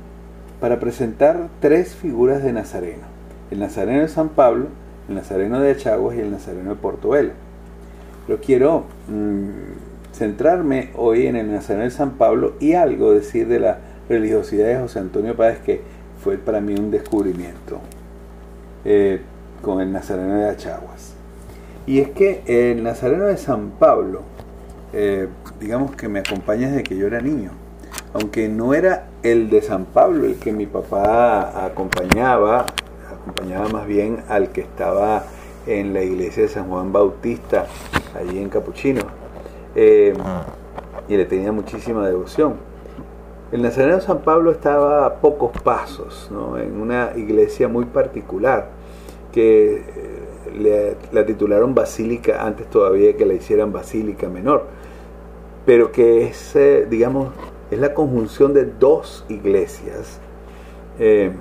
para 0.60 0.80
presentar 0.80 1.48
tres 1.60 1.94
figuras 1.94 2.44
de 2.44 2.52
Nazareno, 2.52 3.04
el 3.50 3.60
Nazareno 3.60 4.02
de 4.02 4.08
San 4.08 4.28
Pablo, 4.28 4.66
el 5.08 5.14
Nazareno 5.14 5.60
de 5.60 5.70
Achaguas 5.70 6.16
y 6.16 6.20
el 6.20 6.30
Nazareno 6.30 6.68
de 6.68 6.76
Portobelo. 6.76 7.32
Pero 8.26 8.38
quiero 8.42 8.84
mm, 9.08 10.12
centrarme 10.12 10.90
hoy 10.94 11.26
en 11.26 11.36
el 11.36 11.50
Nazareno 11.50 11.84
de 11.84 11.90
San 11.90 12.18
Pablo 12.18 12.52
y 12.60 12.74
algo 12.74 13.14
decir 13.14 13.48
de 13.48 13.60
la 13.60 13.78
religiosidad 14.10 14.66
de 14.66 14.78
José 14.78 14.98
Antonio 14.98 15.34
Páez 15.34 15.60
que 15.60 15.80
fue 16.22 16.36
para 16.36 16.60
mí 16.60 16.74
un 16.74 16.90
descubrimiento. 16.90 17.80
Eh, 18.84 19.20
con 19.62 19.80
el 19.80 19.92
Nazareno 19.92 20.36
de 20.36 20.48
Achaguas. 20.48 21.14
Y 21.86 22.00
es 22.00 22.10
que 22.10 22.42
el 22.46 22.82
Nazareno 22.82 23.26
de 23.26 23.36
San 23.36 23.70
Pablo, 23.70 24.22
eh, 24.92 25.28
digamos 25.58 25.94
que 25.96 26.08
me 26.08 26.20
acompaña 26.20 26.68
desde 26.68 26.82
que 26.82 26.96
yo 26.96 27.06
era 27.06 27.20
niño, 27.20 27.50
aunque 28.14 28.48
no 28.48 28.72
era 28.72 29.08
el 29.22 29.50
de 29.50 29.60
San 29.60 29.84
Pablo 29.84 30.24
el 30.24 30.36
que 30.36 30.52
mi 30.52 30.66
papá 30.66 31.66
acompañaba, 31.66 32.66
acompañaba 33.10 33.68
más 33.68 33.86
bien 33.86 34.22
al 34.28 34.50
que 34.50 34.62
estaba 34.62 35.24
en 35.66 35.92
la 35.92 36.02
iglesia 36.02 36.44
de 36.44 36.48
San 36.48 36.68
Juan 36.68 36.92
Bautista, 36.92 37.66
allí 38.18 38.38
en 38.38 38.48
Capuchino, 38.48 39.02
eh, 39.74 40.14
y 41.08 41.16
le 41.16 41.24
tenía 41.26 41.52
muchísima 41.52 42.06
devoción. 42.06 42.69
El 43.52 43.62
Nazareno 43.62 43.96
de 43.96 44.02
San 44.02 44.20
Pablo 44.20 44.52
estaba 44.52 45.06
a 45.06 45.14
pocos 45.16 45.50
pasos, 45.62 46.30
en 46.30 46.80
una 46.80 47.10
iglesia 47.16 47.66
muy 47.66 47.84
particular, 47.84 48.68
que 49.32 49.84
eh, 50.54 50.96
la 51.10 51.26
titularon 51.26 51.74
Basílica 51.74 52.44
antes 52.46 52.70
todavía 52.70 53.16
que 53.16 53.26
la 53.26 53.34
hicieran 53.34 53.72
Basílica 53.72 54.28
Menor. 54.28 54.66
pero 55.66 55.90
que 55.92 56.26
es, 56.26 56.54
eh, 56.56 56.86
digamos, 56.88 57.32
es 57.70 57.78
la 57.80 57.92
conjunción 57.92 58.54
de 58.54 58.66
dos 58.66 59.24
iglesias. 59.28 60.20
Eh, 60.98 61.32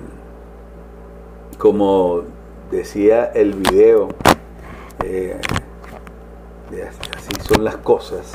como 1.58 2.22
decía 2.72 3.26
el 3.34 3.54
video, 3.54 4.08
así 7.16 7.40
son 7.40 7.64
las 7.64 7.76
cosas, 7.76 8.32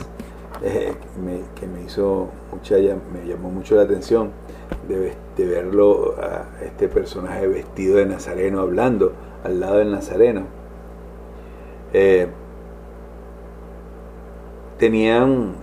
que 0.62 1.67
me 1.67 1.83
hizo 1.83 2.29
mucha, 2.51 2.75
me 2.77 3.27
llamó 3.27 3.50
mucho 3.50 3.75
la 3.75 3.83
atención 3.83 4.31
de, 4.88 5.13
de 5.35 5.45
verlo 5.45 6.15
a 6.17 6.63
este 6.63 6.88
personaje 6.88 7.47
vestido 7.47 7.97
de 7.97 8.05
nazareno 8.05 8.62
hablando 8.62 9.13
al 9.43 9.59
lado 9.59 9.77
del 9.77 9.91
nazareno. 9.91 10.43
Eh, 11.93 12.27
tenían 14.77 15.53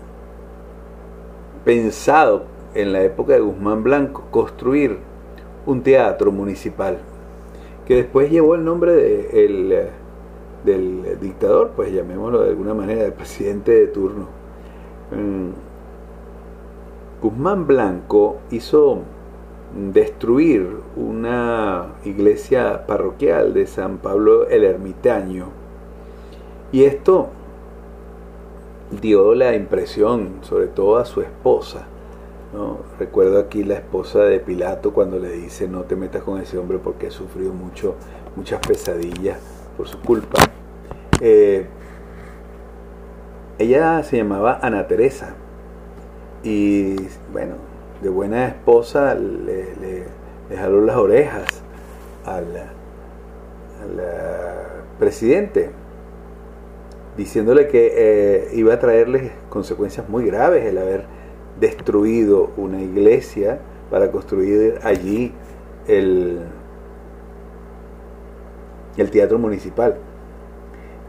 pensado 1.65 2.45
en 2.75 2.93
la 2.93 3.03
época 3.03 3.35
de 3.35 3.41
Guzmán 3.41 3.83
Blanco 3.83 4.25
construir 4.31 4.99
un 5.67 5.83
teatro 5.83 6.33
municipal 6.33 6.99
que 7.87 7.97
después 7.97 8.31
llevó 8.31 8.55
el 8.55 8.65
nombre 8.65 8.93
de 8.93 9.45
el, 9.45 9.89
del 10.65 11.21
dictador, 11.21 11.73
pues 11.75 11.93
llamémoslo 11.93 12.43
de 12.43 12.51
alguna 12.51 12.75
manera, 12.75 13.03
del 13.03 13.13
presidente 13.13 13.73
de 13.73 13.87
turno. 13.89 14.42
Mm, 15.15 15.51
Guzmán 17.23 17.67
Blanco 17.67 18.39
hizo 18.51 19.01
destruir 19.93 20.69
una 20.97 21.95
iglesia 22.05 22.87
parroquial 22.87 23.55
de 23.55 23.67
San 23.67 23.99
Pablo 23.99 24.49
el 24.49 24.65
Ermitaño. 24.65 25.47
Y 26.73 26.85
esto 26.85 27.29
dio 29.01 29.35
la 29.35 29.55
impresión, 29.55 30.39
sobre 30.43 30.67
todo 30.67 30.97
a 30.97 31.05
su 31.05 31.21
esposa. 31.21 31.87
Recuerdo 32.99 33.39
aquí 33.39 33.65
la 33.65 33.75
esposa 33.75 34.25
de 34.25 34.39
Pilato 34.39 34.93
cuando 34.93 35.19
le 35.19 35.31
dice 35.31 35.69
no 35.69 35.85
te 35.85 35.97
metas 35.97 36.23
con 36.23 36.39
ese 36.39 36.59
hombre 36.59 36.79
porque 36.79 37.07
he 37.07 37.11
sufrido 37.11 37.55
mucho, 37.55 37.95
muchas 38.37 38.61
pesadillas 38.61 39.39
por 39.77 39.89
su 39.89 39.99
culpa. 40.01 40.39
Eh, 41.21 41.67
ella 43.59 44.03
se 44.03 44.17
llamaba 44.17 44.59
Ana 44.63 44.87
Teresa 44.87 45.35
y 46.43 46.97
bueno, 47.33 47.55
de 48.03 48.09
buena 48.09 48.49
esposa 48.49 49.15
le, 49.15 49.77
le, 49.77 50.57
jaló 50.57 50.83
las 50.83 50.97
orejas 50.97 51.63
al, 52.27 52.47
presidente, 54.99 55.71
diciéndole 57.17 57.67
que 57.67 57.93
eh, 57.95 58.49
iba 58.53 58.75
a 58.75 58.79
traerle 58.79 59.33
consecuencias 59.49 60.09
muy 60.09 60.27
graves 60.27 60.65
el 60.65 60.79
haber 60.79 61.05
destruido 61.59 62.51
una 62.57 62.81
iglesia 62.81 63.59
para 63.91 64.11
construir 64.13 64.79
allí 64.85 65.33
el, 65.89 66.41
el 68.97 69.11
teatro 69.11 69.39
municipal. 69.39 69.97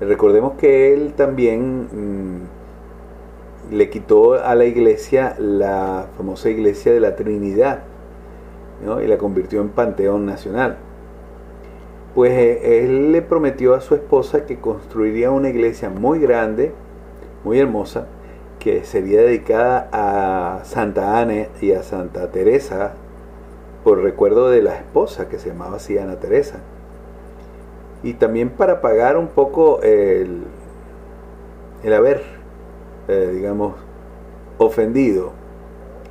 Recordemos 0.08 0.54
que 0.54 0.94
él 0.94 1.14
también 1.14 1.88
mm, 1.92 3.74
le 3.74 3.90
quitó 3.90 4.34
a 4.34 4.56
la 4.56 4.66
iglesia 4.66 5.36
la 5.40 6.08
famosa 6.18 6.50
iglesia 6.50 6.92
de 6.94 7.00
la 7.00 7.16
Trinidad 7.16 7.84
y 9.02 9.08
la 9.08 9.18
convirtió 9.18 9.62
en 9.62 9.70
Panteón 9.70 10.26
Nacional. 10.26 10.78
Pues 12.16 12.34
eh, 12.34 12.84
él 12.84 13.12
le 13.12 13.22
prometió 13.22 13.74
a 13.74 13.82
su 13.82 13.96
esposa 13.96 14.46
que 14.46 14.60
construiría 14.60 15.32
una 15.32 15.50
iglesia 15.50 15.90
muy 15.90 16.20
grande, 16.20 16.74
muy 17.44 17.60
hermosa, 17.60 18.08
que 18.60 18.84
sería 18.84 19.22
dedicada 19.22 19.90
a 19.92 20.64
Santa 20.64 21.20
Ana 21.20 21.48
y 21.62 21.72
a 21.72 21.82
Santa 21.82 22.30
Teresa, 22.30 22.94
por 23.84 24.02
recuerdo 24.02 24.50
de 24.50 24.62
la 24.62 24.76
esposa 24.76 25.28
que 25.28 25.40
se 25.40 25.50
llamaba 25.50 25.78
así 25.78 25.98
Ana 25.98 26.20
Teresa. 26.20 26.60
Y 28.04 28.14
también 28.14 28.50
para 28.50 28.82
pagar 28.82 29.18
un 29.18 29.28
poco 29.28 29.82
el, 29.82 30.44
el 31.84 31.94
haber 31.94 32.22
eh, 33.10 33.32
digamos, 33.34 33.76
ofendido 34.58 35.34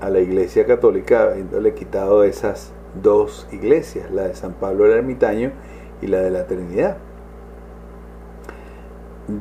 a 0.02 0.10
la 0.10 0.20
Iglesia 0.20 0.66
Católica, 0.66 1.22
habiéndole 1.22 1.72
quitado 1.72 2.22
esas 2.22 2.72
dos 3.02 3.48
iglesias, 3.50 4.10
la 4.10 4.28
de 4.28 4.34
San 4.34 4.52
Pablo 4.52 4.84
el 4.84 4.92
Ermitaño 4.92 5.52
y 6.02 6.08
la 6.08 6.20
de 6.20 6.30
la 6.30 6.46
Trinidad. 6.46 6.98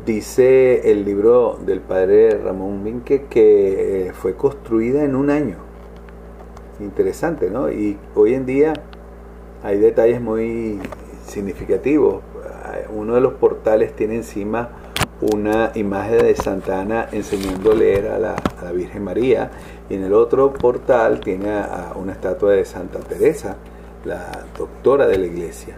Dice 0.06 0.92
el 0.92 1.04
libro 1.04 1.60
del 1.66 1.82
padre 1.82 2.38
Ramón 2.38 2.86
Vinque 2.86 3.26
que 3.26 4.08
eh, 4.08 4.14
fue 4.14 4.36
construida 4.36 5.04
en 5.04 5.16
un 5.16 5.30
año. 5.30 5.58
Interesante, 6.80 7.50
¿no? 7.50 7.70
Y 7.70 7.98
hoy 8.16 8.34
en 8.34 8.46
día 8.46 8.74
hay 9.62 9.78
detalles 9.78 10.22
muy 10.22 10.80
significativos. 11.26 12.22
Uno 12.94 13.16
de 13.16 13.22
los 13.22 13.34
portales 13.34 13.96
tiene 13.96 14.16
encima 14.16 14.70
una 15.22 15.72
imagen 15.76 16.20
de 16.20 16.36
Santa 16.36 16.82
Ana 16.82 17.08
enseñando 17.12 17.72
a 17.72 17.76
leer 17.76 18.08
a 18.08 18.18
la, 18.18 18.36
Virgen 18.74 19.04
María 19.04 19.52
y 19.90 19.96
en 19.96 20.04
el 20.04 20.14
otro 20.14 20.54
portal 20.54 21.20
tiene 21.20 21.50
una 21.96 22.14
estatua 22.14 22.54
de 22.54 22.64
Santa 22.64 23.00
Teresa, 23.00 23.58
la 24.06 24.46
doctora 24.58 25.08
de 25.08 25.18
la 25.18 25.26
iglesia. 25.26 25.76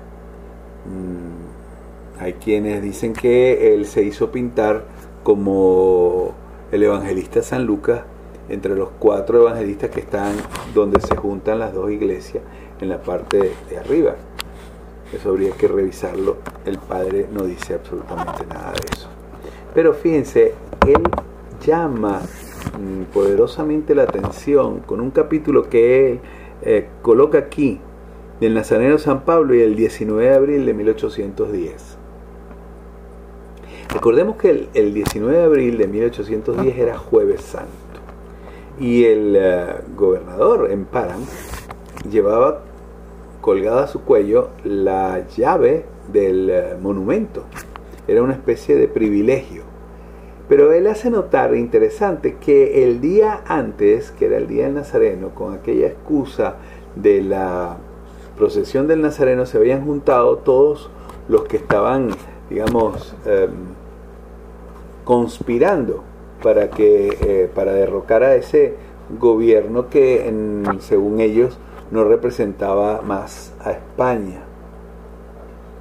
Mm, 0.85 2.21
hay 2.21 2.33
quienes 2.33 2.81
dicen 2.81 3.13
que 3.13 3.73
él 3.73 3.85
se 3.85 4.03
hizo 4.03 4.31
pintar 4.31 4.83
como 5.23 6.33
el 6.71 6.83
evangelista 6.83 7.41
San 7.41 7.65
Lucas 7.65 8.01
entre 8.49 8.75
los 8.75 8.89
cuatro 8.99 9.41
evangelistas 9.41 9.89
que 9.89 10.01
están 10.01 10.35
donde 10.73 11.01
se 11.01 11.15
juntan 11.15 11.59
las 11.59 11.73
dos 11.73 11.91
iglesias 11.91 12.43
en 12.79 12.89
la 12.89 13.01
parte 13.01 13.51
de 13.69 13.77
arriba. 13.77 14.15
Eso 15.13 15.29
habría 15.29 15.51
que 15.51 15.67
revisarlo. 15.67 16.37
El 16.65 16.77
padre 16.77 17.27
no 17.31 17.43
dice 17.45 17.75
absolutamente 17.75 18.45
nada 18.47 18.71
de 18.71 18.87
eso. 18.91 19.09
Pero 19.73 19.93
fíjense, 19.93 20.53
él 20.87 21.03
llama 21.65 22.21
mm, 22.79 23.13
poderosamente 23.13 23.95
la 23.95 24.03
atención 24.03 24.79
con 24.79 24.99
un 25.01 25.11
capítulo 25.11 25.69
que 25.69 26.11
él 26.11 26.19
eh, 26.61 26.87
coloca 27.01 27.37
aquí, 27.37 27.79
del 28.39 28.55
Nazareno 28.55 28.97
San 28.97 29.21
Pablo 29.21 29.55
y 29.55 29.61
el 29.61 29.75
19 29.75 30.29
de 30.29 30.33
abril 30.33 30.65
de 30.65 30.73
1810. 30.73 31.97
Recordemos 33.93 34.37
que 34.37 34.67
el, 34.73 34.93
19 34.93 35.37
de 35.37 35.43
abril 35.43 35.77
de 35.77 35.87
1810 35.87 36.77
era 36.77 36.97
jueves 36.97 37.41
santo 37.41 37.69
y 38.79 39.05
el 39.05 39.35
eh, 39.37 39.75
gobernador 39.95 40.71
en 40.71 40.85
Paran 40.85 41.19
llevaba 42.09 42.61
colgada 43.43 43.83
a 43.83 43.87
su 43.87 44.03
cuello 44.03 44.51
la 44.63 45.27
llave 45.27 45.83
del 46.13 46.49
eh, 46.49 46.77
monumento 46.81 47.43
era 48.07 48.23
una 48.23 48.33
especie 48.33 48.77
de 48.77 48.87
privilegio. 48.87 49.63
Pero 50.47 50.71
él 50.71 50.87
hace 50.87 51.09
notar 51.09 51.53
interesante 51.55 52.37
que 52.39 52.85
el 52.85 53.01
día 53.01 53.41
antes, 53.45 54.11
que 54.11 54.27
era 54.27 54.37
el 54.37 54.47
día 54.47 54.65
del 54.65 54.75
Nazareno, 54.75 55.35
con 55.35 55.53
aquella 55.53 55.87
excusa 55.87 56.55
de 56.95 57.21
la 57.21 57.77
procesión 58.37 58.87
del 58.87 59.01
Nazareno, 59.01 59.45
se 59.45 59.57
habían 59.57 59.85
juntado 59.85 60.37
todos 60.37 60.89
los 61.27 61.43
que 61.43 61.57
estaban, 61.57 62.11
digamos, 62.49 63.13
em, 63.25 63.51
conspirando 65.03 66.03
para 66.41 66.69
que 66.69 67.17
eh, 67.21 67.49
para 67.53 67.73
derrocar 67.73 68.23
a 68.23 68.35
ese 68.35 68.75
gobierno 69.19 69.89
que 69.89 70.31
según 70.79 71.19
ellos 71.19 71.57
no 71.93 72.03
representaba 72.03 73.01
más 73.01 73.53
a 73.63 73.71
España 73.71 74.41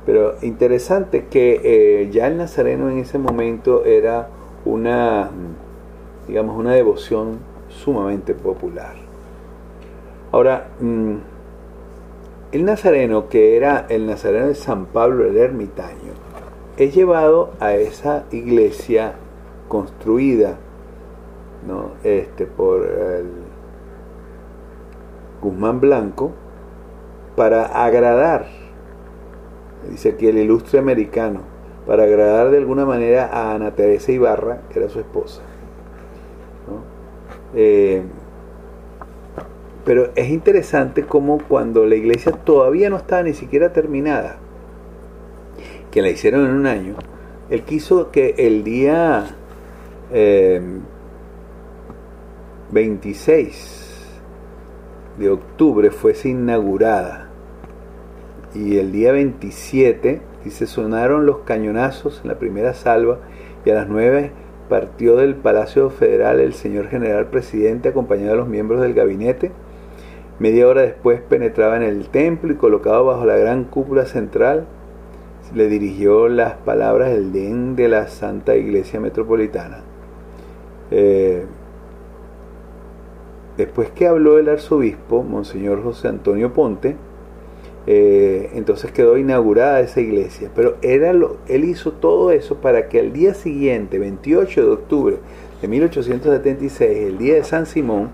pero 0.05 0.35
interesante 0.43 1.27
que 1.27 1.61
eh, 1.63 2.11
ya 2.11 2.27
el 2.27 2.37
nazareno 2.37 2.91
en 2.91 2.99
ese 2.99 3.19
momento 3.19 3.85
era 3.85 4.29
una, 4.65 5.31
digamos, 6.27 6.59
una 6.59 6.73
devoción 6.73 7.39
sumamente 7.69 8.35
popular. 8.35 8.95
Ahora, 10.33 10.69
mm, 10.81 11.15
el 12.53 12.65
nazareno, 12.65 13.29
que 13.29 13.57
era 13.57 13.87
el 13.89 14.07
nazareno 14.07 14.49
de 14.49 14.55
San 14.55 14.87
Pablo 14.87 15.25
el 15.25 15.37
Ermitaño, 15.37 16.13
es 16.77 16.95
llevado 16.95 17.53
a 17.61 17.75
esa 17.75 18.25
iglesia 18.33 19.15
construida 19.69 20.57
¿no? 21.67 21.93
este, 22.03 22.47
por 22.47 22.85
el 22.85 23.27
Guzmán 25.43 25.81
Blanco 25.81 26.33
para 27.37 27.65
agradar 27.85 28.47
dice 29.91 30.11
aquí 30.11 30.27
el 30.27 30.39
ilustre 30.39 30.79
americano, 30.79 31.41
para 31.87 32.05
agradar 32.05 32.51
de 32.51 32.59
alguna 32.59 32.85
manera 32.85 33.27
a 33.27 33.55
Ana 33.55 33.75
Teresa 33.75 34.13
Ibarra, 34.13 34.61
que 34.71 34.79
era 34.79 34.89
su 34.89 35.01
esposa. 35.01 35.43
Eh, 37.55 38.03
pero 39.85 40.11
es 40.15 40.31
interesante 40.31 41.03
cómo 41.05 41.39
cuando 41.49 41.85
la 41.85 41.97
iglesia 41.97 42.33
todavía 42.33 42.89
no 42.89 42.97
estaba 42.97 43.25
ni 43.25 43.35
siquiera 43.35 43.73
terminada, 43.73 44.37
que 45.91 46.01
la 46.03 46.09
hicieron 46.09 46.47
en 46.47 46.53
un 46.53 46.67
año, 46.67 46.95
él 47.51 47.65
quiso 47.65 48.11
que 48.11 48.35
el 48.39 48.65
día 48.65 49.37
26 52.71 53.82
de 55.23 55.31
octubre 55.31 55.91
fue 55.93 56.15
inaugurada 56.25 57.29
y 58.55 58.79
el 58.79 58.91
día 58.91 59.13
27 59.13 60.21
dice 60.45 60.67
sonaron 60.67 61.27
los 61.27 61.39
cañonazos 61.39 62.21
en 62.23 62.29
la 62.29 62.39
primera 62.39 62.75
salva 62.75 63.19
y 63.65 63.71
a 63.71 63.75
las 63.75 63.89
9 63.89 64.33
partió 64.69 65.17
del 65.17 65.37
Palacio 65.37 65.91
Federal 65.91 66.41
el 66.41 66.55
señor 66.55 66.89
general 66.89 67.27
presidente 67.27 67.91
acompañado 67.91 68.33
de 68.33 68.37
los 68.39 68.49
miembros 68.49 68.81
del 68.81 68.95
gabinete. 68.95 69.53
Media 70.41 70.67
hora 70.67 70.83
después 70.83 71.21
penetraba 71.21 71.77
en 71.77 71.83
el 71.85 72.09
templo 72.09 72.53
y 72.53 72.57
colocado 72.57 73.05
bajo 73.05 73.25
la 73.25 73.37
gran 73.37 73.65
cúpula 73.65 74.07
central 74.07 74.67
le 75.55 75.69
dirigió 75.69 76.29
las 76.29 76.55
palabras 76.55 77.11
del 77.11 77.33
den 77.33 77.77
de 77.77 77.89
la 77.89 78.09
Santa 78.09 78.57
Iglesia 78.57 78.99
Metropolitana. 78.99 79.83
Eh, 80.91 81.45
después 83.57 83.91
que 83.91 84.07
habló 84.07 84.39
el 84.39 84.49
arzobispo, 84.49 85.23
Monseñor 85.23 85.83
José 85.83 86.09
Antonio 86.09 86.53
Ponte, 86.53 86.97
eh, 87.87 88.51
entonces 88.55 88.93
quedó 88.93 89.19
inaugurada 89.19 89.81
esa 89.81 90.01
iglesia. 90.01 90.51
Pero 90.55 90.77
era 90.83 91.13
lo, 91.13 91.39
él 91.49 91.65
hizo 91.65 91.93
todo 91.93 92.31
eso 92.31 92.57
para 92.57 92.89
que 92.89 93.01
el 93.01 93.13
día 93.13 93.35
siguiente, 93.35 93.99
28 93.99 94.65
de 94.65 94.71
octubre 94.71 95.17
de 95.61 95.69
1876, 95.69 97.09
el 97.09 97.19
día 97.19 97.35
de 97.35 97.45
San 97.45 97.67
Simón, 97.67 98.11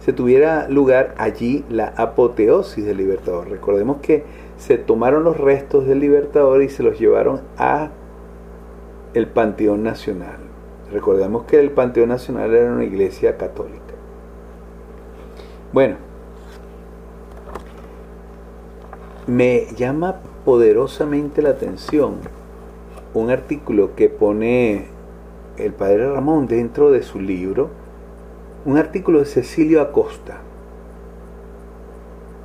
se 0.00 0.12
tuviera 0.12 0.68
lugar 0.68 1.14
allí 1.18 1.64
la 1.68 1.88
apoteosis 1.96 2.84
del 2.84 2.98
Libertador. 2.98 3.48
Recordemos 3.50 3.98
que 4.00 4.22
se 4.56 4.78
tomaron 4.78 5.24
los 5.24 5.36
restos 5.36 5.86
del 5.86 5.98
Libertador 5.98 6.62
y 6.62 6.68
se 6.68 6.84
los 6.84 6.98
llevaron 6.98 7.40
a 7.58 7.90
el 9.14 9.26
Panteón 9.26 9.82
Nacional. 9.82 10.36
Recordemos 10.92 11.44
que 11.44 11.58
el 11.58 11.72
Panteón 11.72 12.10
Nacional 12.10 12.54
era 12.54 12.72
una 12.72 12.84
iglesia 12.84 13.36
católica. 13.36 13.85
Bueno, 15.76 15.96
me 19.26 19.66
llama 19.76 20.22
poderosamente 20.46 21.42
la 21.42 21.50
atención 21.50 22.14
un 23.12 23.28
artículo 23.28 23.94
que 23.94 24.08
pone 24.08 24.86
el 25.58 25.74
padre 25.74 26.10
Ramón 26.10 26.46
dentro 26.46 26.90
de 26.90 27.02
su 27.02 27.20
libro, 27.20 27.68
un 28.64 28.78
artículo 28.78 29.18
de 29.18 29.26
Cecilio 29.26 29.82
Acosta. 29.82 30.38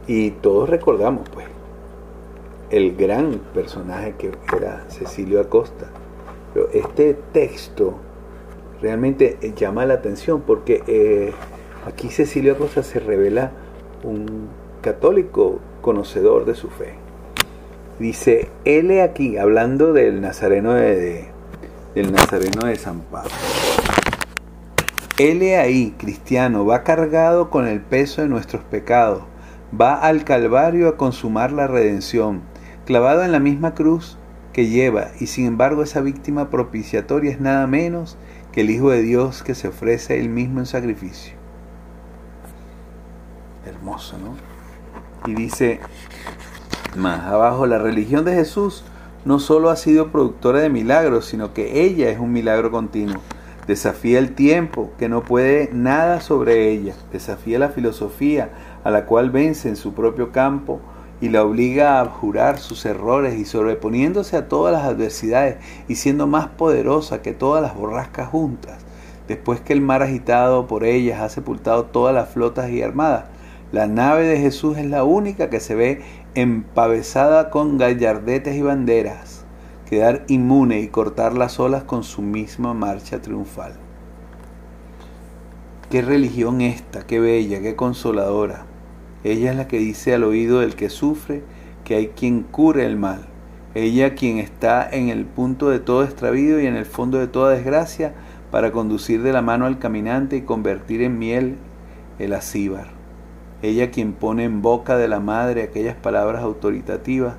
Y 0.07 0.31
todos 0.31 0.67
recordamos, 0.67 1.29
pues, 1.29 1.47
el 2.69 2.97
gran 2.97 3.39
personaje 3.53 4.13
que 4.17 4.31
era 4.57 4.83
Cecilio 4.89 5.39
Acosta. 5.39 5.85
Pero 6.53 6.67
este 6.73 7.13
texto 7.31 7.93
realmente 8.81 9.37
llama 9.55 9.85
la 9.85 9.93
atención 9.93 10.41
porque 10.41 10.83
eh, 10.85 11.31
aquí 11.85 12.09
Cecilio 12.09 12.53
Acosta 12.53 12.83
se 12.83 12.99
revela 12.99 13.51
un 14.03 14.49
católico 14.81 15.59
conocedor 15.81 16.45
de 16.45 16.55
su 16.55 16.69
fe. 16.69 16.93
Dice, 17.99 18.49
él 18.65 18.99
aquí, 18.99 19.37
hablando 19.37 19.93
del 19.93 20.21
Nazareno 20.21 20.73
de, 20.73 21.27
del 21.93 22.11
Nazareno 22.11 22.65
de 22.65 22.75
San 22.75 23.01
Pablo. 23.01 23.31
Él 25.17 25.41
ahí, 25.55 25.93
cristiano, 25.99 26.65
va 26.65 26.83
cargado 26.83 27.51
con 27.51 27.67
el 27.67 27.79
peso 27.79 28.23
de 28.23 28.27
nuestros 28.27 28.63
pecados, 28.63 29.23
va 29.79 29.93
al 29.93 30.23
Calvario 30.23 30.87
a 30.87 30.97
consumar 30.97 31.51
la 31.51 31.67
redención, 31.67 32.41
clavado 32.85 33.23
en 33.23 33.31
la 33.31 33.39
misma 33.39 33.75
cruz 33.75 34.17
que 34.51 34.67
lleva, 34.67 35.09
y 35.19 35.27
sin 35.27 35.45
embargo 35.45 35.83
esa 35.83 36.01
víctima 36.01 36.49
propiciatoria 36.49 37.31
es 37.31 37.39
nada 37.39 37.67
menos 37.67 38.17
que 38.51 38.61
el 38.61 38.71
Hijo 38.71 38.89
de 38.89 39.03
Dios 39.03 39.43
que 39.43 39.53
se 39.53 39.67
ofrece 39.67 40.19
él 40.19 40.29
mismo 40.29 40.59
en 40.59 40.65
sacrificio. 40.65 41.40
Hermoso, 43.65 44.17
¿no? 44.17 44.35
Y 45.29 45.35
dice 45.35 45.79
más 46.95 47.21
abajo, 47.21 47.65
la 47.67 47.77
religión 47.77 48.25
de 48.25 48.33
Jesús 48.33 48.83
no 49.23 49.39
solo 49.39 49.69
ha 49.69 49.75
sido 49.75 50.11
productora 50.11 50.59
de 50.59 50.69
milagros, 50.69 51.25
sino 51.25 51.53
que 51.53 51.83
ella 51.83 52.09
es 52.09 52.19
un 52.19 52.31
milagro 52.33 52.71
continuo. 52.71 53.21
Desafía 53.67 54.17
el 54.17 54.33
tiempo, 54.33 54.91
que 54.97 55.07
no 55.07 55.23
puede 55.23 55.69
nada 55.71 56.21
sobre 56.21 56.69
ella. 56.69 56.95
Desafía 57.11 57.59
la 57.59 57.69
filosofía, 57.69 58.49
a 58.83 58.89
la 58.89 59.05
cual 59.05 59.29
vence 59.29 59.69
en 59.69 59.75
su 59.75 59.93
propio 59.93 60.31
campo 60.31 60.81
y 61.21 61.29
la 61.29 61.43
obliga 61.43 62.01
a 62.01 62.05
jurar 62.05 62.57
sus 62.57 62.83
errores 62.85 63.39
y 63.39 63.45
sobreponiéndose 63.45 64.35
a 64.35 64.47
todas 64.47 64.73
las 64.73 64.83
adversidades 64.83 65.57
y 65.87 65.95
siendo 65.95 66.25
más 66.25 66.47
poderosa 66.47 67.21
que 67.21 67.31
todas 67.31 67.61
las 67.61 67.75
borrascas 67.75 68.27
juntas. 68.27 68.79
Después 69.27 69.61
que 69.61 69.73
el 69.73 69.81
mar 69.81 70.01
agitado 70.01 70.65
por 70.65 70.83
ellas 70.83 71.21
ha 71.21 71.29
sepultado 71.29 71.85
todas 71.85 72.13
las 72.13 72.29
flotas 72.29 72.71
y 72.71 72.81
armadas, 72.81 73.25
la 73.71 73.87
nave 73.87 74.25
de 74.25 74.37
Jesús 74.37 74.77
es 74.77 74.85
la 74.85 75.05
única 75.05 75.49
que 75.49 75.61
se 75.61 75.75
ve 75.75 76.01
empavesada 76.35 77.49
con 77.49 77.77
gallardetes 77.77 78.55
y 78.55 78.61
banderas, 78.61 79.45
quedar 79.89 80.25
inmune 80.27 80.81
y 80.81 80.89
cortar 80.89 81.37
las 81.37 81.57
olas 81.57 81.83
con 81.83 82.03
su 82.03 82.21
misma 82.21 82.73
marcha 82.73 83.21
triunfal. 83.21 83.73
Qué 85.89 86.01
religión 86.01 86.59
esta, 86.59 87.07
qué 87.07 87.21
bella, 87.21 87.61
qué 87.61 87.77
consoladora. 87.77 88.65
Ella 89.23 89.51
es 89.51 89.57
la 89.57 89.67
que 89.69 89.77
dice 89.77 90.13
al 90.13 90.25
oído 90.25 90.59
del 90.59 90.75
que 90.75 90.89
sufre 90.89 91.41
que 91.85 91.95
hay 91.95 92.07
quien 92.07 92.43
cure 92.43 92.85
el 92.85 92.97
mal. 92.97 93.27
Ella 93.73 94.15
quien 94.15 94.37
está 94.37 94.89
en 94.89 95.07
el 95.07 95.25
punto 95.25 95.69
de 95.69 95.79
todo 95.79 96.03
extravío 96.03 96.59
y 96.59 96.65
en 96.65 96.75
el 96.75 96.85
fondo 96.85 97.19
de 97.19 97.27
toda 97.27 97.53
desgracia 97.53 98.13
para 98.51 98.73
conducir 98.73 99.21
de 99.21 99.31
la 99.31 99.41
mano 99.41 99.65
al 99.65 99.79
caminante 99.79 100.35
y 100.35 100.41
convertir 100.41 101.01
en 101.01 101.17
miel 101.19 101.55
el 102.19 102.33
acíbar 102.33 103.00
ella 103.61 103.91
quien 103.91 104.13
pone 104.13 104.43
en 104.43 104.61
boca 104.61 104.97
de 104.97 105.07
la 105.07 105.19
madre 105.19 105.63
aquellas 105.63 105.95
palabras 105.95 106.41
autoritativas 106.41 107.35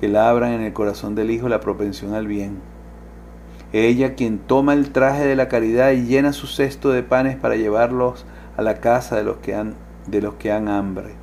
que 0.00 0.08
labran 0.08 0.52
en 0.52 0.60
el 0.60 0.72
corazón 0.72 1.14
del 1.14 1.30
hijo 1.30 1.48
la 1.48 1.60
propensión 1.60 2.14
al 2.14 2.26
bien. 2.26 2.58
Ella 3.72 4.14
quien 4.14 4.38
toma 4.38 4.72
el 4.72 4.90
traje 4.90 5.26
de 5.26 5.34
la 5.34 5.48
caridad 5.48 5.90
y 5.90 6.04
llena 6.04 6.32
su 6.32 6.46
cesto 6.46 6.90
de 6.90 7.02
panes 7.02 7.36
para 7.36 7.56
llevarlos 7.56 8.24
a 8.56 8.62
la 8.62 8.76
casa 8.76 9.16
de 9.16 9.24
los 9.24 9.38
que 9.38 9.54
han, 9.54 9.74
de 10.06 10.22
los 10.22 10.34
que 10.34 10.52
han 10.52 10.68
hambre. 10.68 11.14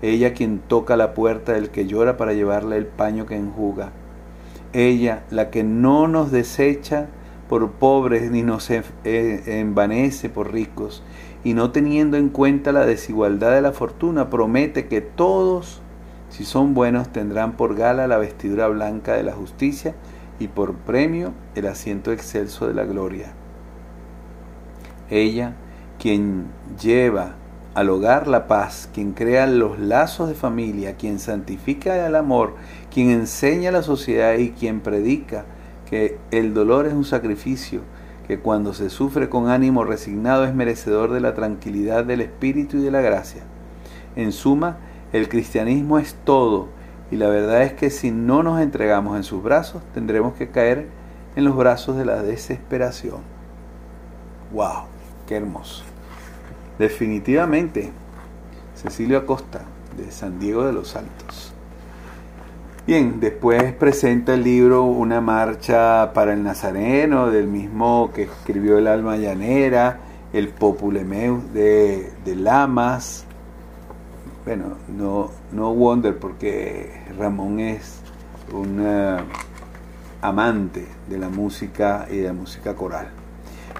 Ella 0.00 0.32
quien 0.32 0.60
toca 0.60 0.96
la 0.96 1.12
puerta 1.12 1.54
del 1.54 1.70
que 1.70 1.86
llora 1.86 2.16
para 2.16 2.34
llevarle 2.34 2.76
el 2.76 2.86
paño 2.86 3.26
que 3.26 3.34
enjuga. 3.34 3.90
Ella, 4.72 5.24
la 5.30 5.50
que 5.50 5.64
no 5.64 6.06
nos 6.06 6.30
desecha 6.30 7.08
por 7.48 7.72
pobres 7.72 8.30
ni 8.30 8.42
nos 8.42 8.70
eh, 8.70 8.84
envanece 9.04 10.28
por 10.28 10.52
ricos, 10.52 11.02
y 11.44 11.54
no 11.54 11.70
teniendo 11.70 12.16
en 12.16 12.28
cuenta 12.28 12.72
la 12.72 12.84
desigualdad 12.84 13.52
de 13.52 13.62
la 13.62 13.72
fortuna, 13.72 14.30
promete 14.30 14.88
que 14.88 15.00
todos, 15.00 15.80
si 16.30 16.44
son 16.44 16.74
buenos, 16.74 17.10
tendrán 17.10 17.52
por 17.52 17.76
gala 17.76 18.06
la 18.06 18.18
vestidura 18.18 18.68
blanca 18.68 19.14
de 19.14 19.22
la 19.22 19.32
justicia 19.32 19.94
y 20.38 20.48
por 20.48 20.74
premio 20.74 21.32
el 21.54 21.66
asiento 21.66 22.12
excelso 22.12 22.66
de 22.66 22.74
la 22.74 22.84
gloria. 22.84 23.32
Ella, 25.10 25.54
quien 25.98 26.46
lleva 26.80 27.34
al 27.74 27.90
hogar 27.90 28.26
la 28.26 28.48
paz, 28.48 28.90
quien 28.92 29.12
crea 29.12 29.46
los 29.46 29.78
lazos 29.78 30.28
de 30.28 30.34
familia, 30.34 30.96
quien 30.96 31.18
santifica 31.18 32.06
el 32.06 32.16
amor, 32.16 32.54
quien 32.92 33.10
enseña 33.10 33.68
a 33.68 33.72
la 33.72 33.82
sociedad 33.82 34.36
y 34.36 34.50
quien 34.50 34.80
predica 34.80 35.44
que 35.88 36.18
el 36.30 36.54
dolor 36.54 36.86
es 36.86 36.92
un 36.92 37.04
sacrificio, 37.04 37.82
que 38.28 38.38
cuando 38.38 38.74
se 38.74 38.90
sufre 38.90 39.30
con 39.30 39.48
ánimo 39.48 39.84
resignado 39.84 40.44
es 40.44 40.54
merecedor 40.54 41.12
de 41.12 41.20
la 41.20 41.34
tranquilidad 41.34 42.04
del 42.04 42.20
Espíritu 42.20 42.76
y 42.76 42.82
de 42.82 42.90
la 42.90 43.00
gracia. 43.00 43.42
En 44.16 44.32
suma, 44.32 44.76
el 45.14 45.30
cristianismo 45.30 45.98
es 45.98 46.14
todo 46.24 46.68
y 47.10 47.16
la 47.16 47.28
verdad 47.28 47.62
es 47.62 47.72
que 47.72 47.88
si 47.88 48.10
no 48.10 48.42
nos 48.42 48.60
entregamos 48.60 49.16
en 49.16 49.24
sus 49.24 49.42
brazos, 49.42 49.82
tendremos 49.94 50.34
que 50.34 50.50
caer 50.50 50.88
en 51.36 51.44
los 51.44 51.56
brazos 51.56 51.96
de 51.96 52.04
la 52.04 52.22
desesperación. 52.22 53.22
¡Wow! 54.52 54.84
¡Qué 55.26 55.36
hermoso! 55.36 55.84
Definitivamente, 56.78 57.90
Cecilio 58.74 59.16
Acosta, 59.16 59.62
de 59.96 60.12
San 60.12 60.38
Diego 60.38 60.64
de 60.64 60.74
los 60.74 60.96
Altos. 60.96 61.47
Bien, 62.88 63.20
después 63.20 63.74
presenta 63.74 64.32
el 64.32 64.44
libro 64.44 64.84
Una 64.84 65.20
marcha 65.20 66.14
para 66.14 66.32
el 66.32 66.42
Nazareno, 66.42 67.30
del 67.30 67.46
mismo 67.46 68.10
que 68.14 68.22
escribió 68.22 68.78
el 68.78 68.86
Alma 68.86 69.18
Llanera, 69.18 70.00
el 70.32 70.48
Populemeus 70.48 71.52
de, 71.52 72.10
de 72.24 72.34
Lamas. 72.34 73.26
Bueno, 74.46 74.78
no, 74.88 75.30
no 75.52 75.74
Wonder 75.74 76.18
porque 76.18 76.90
Ramón 77.18 77.60
es 77.60 78.00
un 78.54 78.80
eh, 78.82 79.18
amante 80.22 80.86
de 81.10 81.18
la 81.18 81.28
música 81.28 82.06
y 82.10 82.16
de 82.16 82.28
la 82.28 82.32
música 82.32 82.74
coral. 82.74 83.17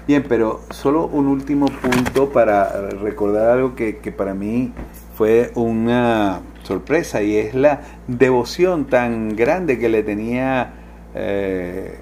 Bien, 0.07 0.23
pero 0.27 0.61
solo 0.71 1.05
un 1.05 1.27
último 1.27 1.67
punto 1.67 2.29
para 2.29 2.89
recordar 2.89 3.49
algo 3.51 3.75
que, 3.75 3.93
para 4.15 4.33
mí 4.33 4.73
fue 5.15 5.51
una 5.55 6.41
sorpresa 6.63 7.21
y 7.21 7.37
es 7.37 7.53
la 7.53 7.81
devoción 8.07 8.85
tan 8.85 9.35
grande 9.35 9.77
que 9.77 9.89
le 9.89 10.01
tenía 10.01 10.73
eh, 11.13 11.99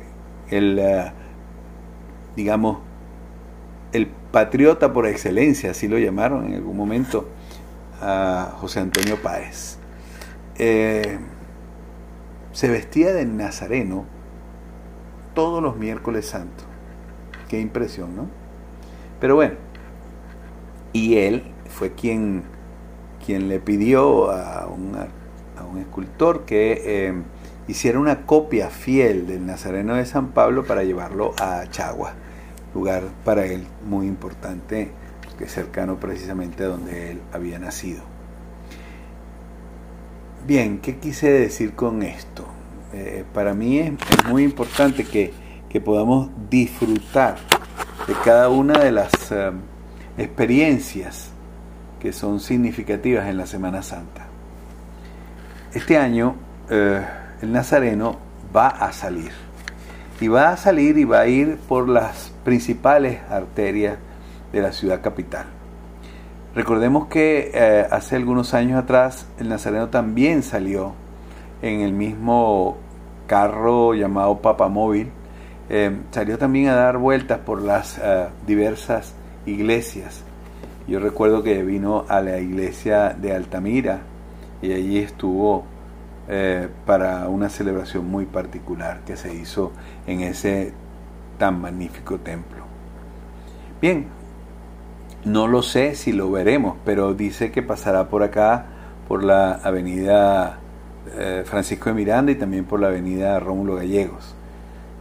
el, 0.50 0.80
eh, 0.80 1.12
digamos, 2.36 2.80
el 3.92 4.08
patriota 4.08 4.94
por 4.94 5.08
excelencia, 5.08 5.72
así 5.72 5.88
lo 5.88 5.98
llamaron 5.98 6.46
en 6.46 6.56
algún 6.56 6.78
momento 6.78 7.28
a 8.02 8.54
José 8.58 8.80
Antonio 8.80 9.18
Páez. 9.22 9.80
Eh, 10.60 11.18
se 12.52 12.70
vestía 12.70 13.14
de 13.14 13.26
nazareno 13.26 14.06
todos 15.34 15.62
los 15.62 15.78
miércoles 15.78 16.28
santos. 16.28 16.67
Qué 17.48 17.60
impresión, 17.60 18.16
¿no? 18.16 18.28
Pero 19.20 19.36
bueno, 19.36 19.56
y 20.94 21.18
él 21.18 21.44
fue 21.70 21.94
quien, 21.94 22.44
quien 23.26 23.50
le 23.50 23.60
pidió 23.60 24.32
a 24.32 24.68
un, 24.68 24.96
a 24.96 25.66
un 25.66 25.80
escultor 25.80 26.46
que 26.46 26.82
eh, 26.86 27.14
hiciera 27.68 28.00
una 28.00 28.26
copia 28.26 28.70
fiel 28.70 29.28
del 29.28 29.46
Nazareno 29.46 29.96
de 29.96 30.06
San 30.06 30.30
Pablo 30.30 30.64
para 30.66 30.84
llevarlo 30.84 31.34
a 31.40 31.66
Chagua, 31.70 32.14
lugar 32.74 33.04
para 33.26 33.46
él 33.46 33.66
muy 33.86 34.08
importante, 34.08 34.92
que 35.38 35.46
es 35.46 35.52
cercano 35.52 35.98
precisamente 35.98 36.64
a 36.64 36.68
donde 36.68 37.12
él 37.12 37.22
había 37.34 37.60
nacido. 37.60 38.02
Bien, 40.46 40.80
¿qué 40.80 40.98
quise 40.98 41.30
decir 41.30 41.74
con 41.74 42.04
esto? 42.04 42.46
Eh, 42.94 43.26
para 43.34 43.54
mí 43.54 43.80
es, 43.80 43.94
muy 44.30 44.44
importante 44.44 45.04
que, 45.04 45.34
podamos 45.82 46.30
disfrutar 46.50 47.38
de 48.08 48.14
cada 48.24 48.50
una 48.50 48.80
de 48.80 48.92
las 48.92 49.12
eh, 49.32 49.52
experiencias 50.18 51.32
que 52.00 52.14
son 52.14 52.40
significativas 52.40 53.28
en 53.28 53.38
la 53.38 53.46
Semana 53.46 53.82
Santa. 53.84 54.28
Este 55.74 55.98
año 55.98 56.36
eh, 56.70 57.06
el 57.42 57.52
Nazareno 57.52 58.18
va 58.56 58.68
a 58.68 58.92
salir. 58.92 59.32
Y 60.20 60.28
va 60.28 60.50
a 60.50 60.58
salir 60.58 60.98
y 60.98 61.04
va 61.04 61.22
a 61.22 61.28
ir 61.28 61.58
por 61.68 61.88
las 61.88 62.34
principales 62.44 63.20
arterias 63.30 63.98
de 64.52 64.62
la 64.62 64.72
ciudad 64.72 65.02
capital. 65.02 65.46
Recordemos 66.56 67.08
que 67.08 67.52
eh, 67.54 67.86
hace 67.92 68.16
algunos 68.16 68.56
años 68.56 68.82
atrás 68.82 69.28
el 69.40 69.50
Nazareno 69.50 69.90
también 69.90 70.42
salió 70.42 70.94
en 71.62 71.82
el 71.82 71.94
mismo 71.94 72.78
carro 73.28 73.94
llamado 73.94 74.40
Papamóvil. 74.40 75.12
Eh, 75.70 75.98
salió 76.12 76.38
también 76.38 76.70
a 76.70 76.76
dar 76.76 76.98
vueltas 76.98 77.40
por 77.40 77.62
las 77.62 77.98
eh, 77.98 78.28
diversas 78.46 79.14
iglesias. 79.46 80.24
Yo 80.88 81.00
recuerdo 81.00 81.44
que 81.44 81.62
vino 81.64 82.06
a 82.08 82.22
la 82.22 82.40
iglesia 82.40 83.10
de 83.10 83.34
Altamira 83.34 84.00
y 84.62 84.72
allí 84.72 85.00
estuvo 85.00 85.66
eh, 86.30 86.70
para 86.86 87.28
una 87.28 87.50
celebración 87.50 88.10
muy 88.10 88.26
particular 88.26 89.02
que 89.06 89.18
se 89.18 89.34
hizo 89.34 89.74
en 90.06 90.22
ese 90.22 90.72
tan 91.38 91.60
magnífico 91.60 92.18
templo. 92.20 92.64
Bien, 93.82 94.08
no 95.26 95.48
lo 95.48 95.62
sé 95.62 95.96
si 95.96 96.14
lo 96.14 96.32
veremos, 96.32 96.78
pero 96.86 97.14
dice 97.14 97.52
que 97.52 97.62
pasará 97.62 98.08
por 98.08 98.24
acá, 98.24 98.66
por 99.08 99.24
la 99.24 99.54
avenida 99.56 100.60
Francisco 101.46 101.90
de 101.90 101.96
Miranda 101.96 102.34
y 102.34 102.36
también 102.36 102.66
por 102.66 102.82
la 102.82 102.88
avenida 102.88 103.40
Rómulo 103.40 103.76
Gallegos. 103.76 104.37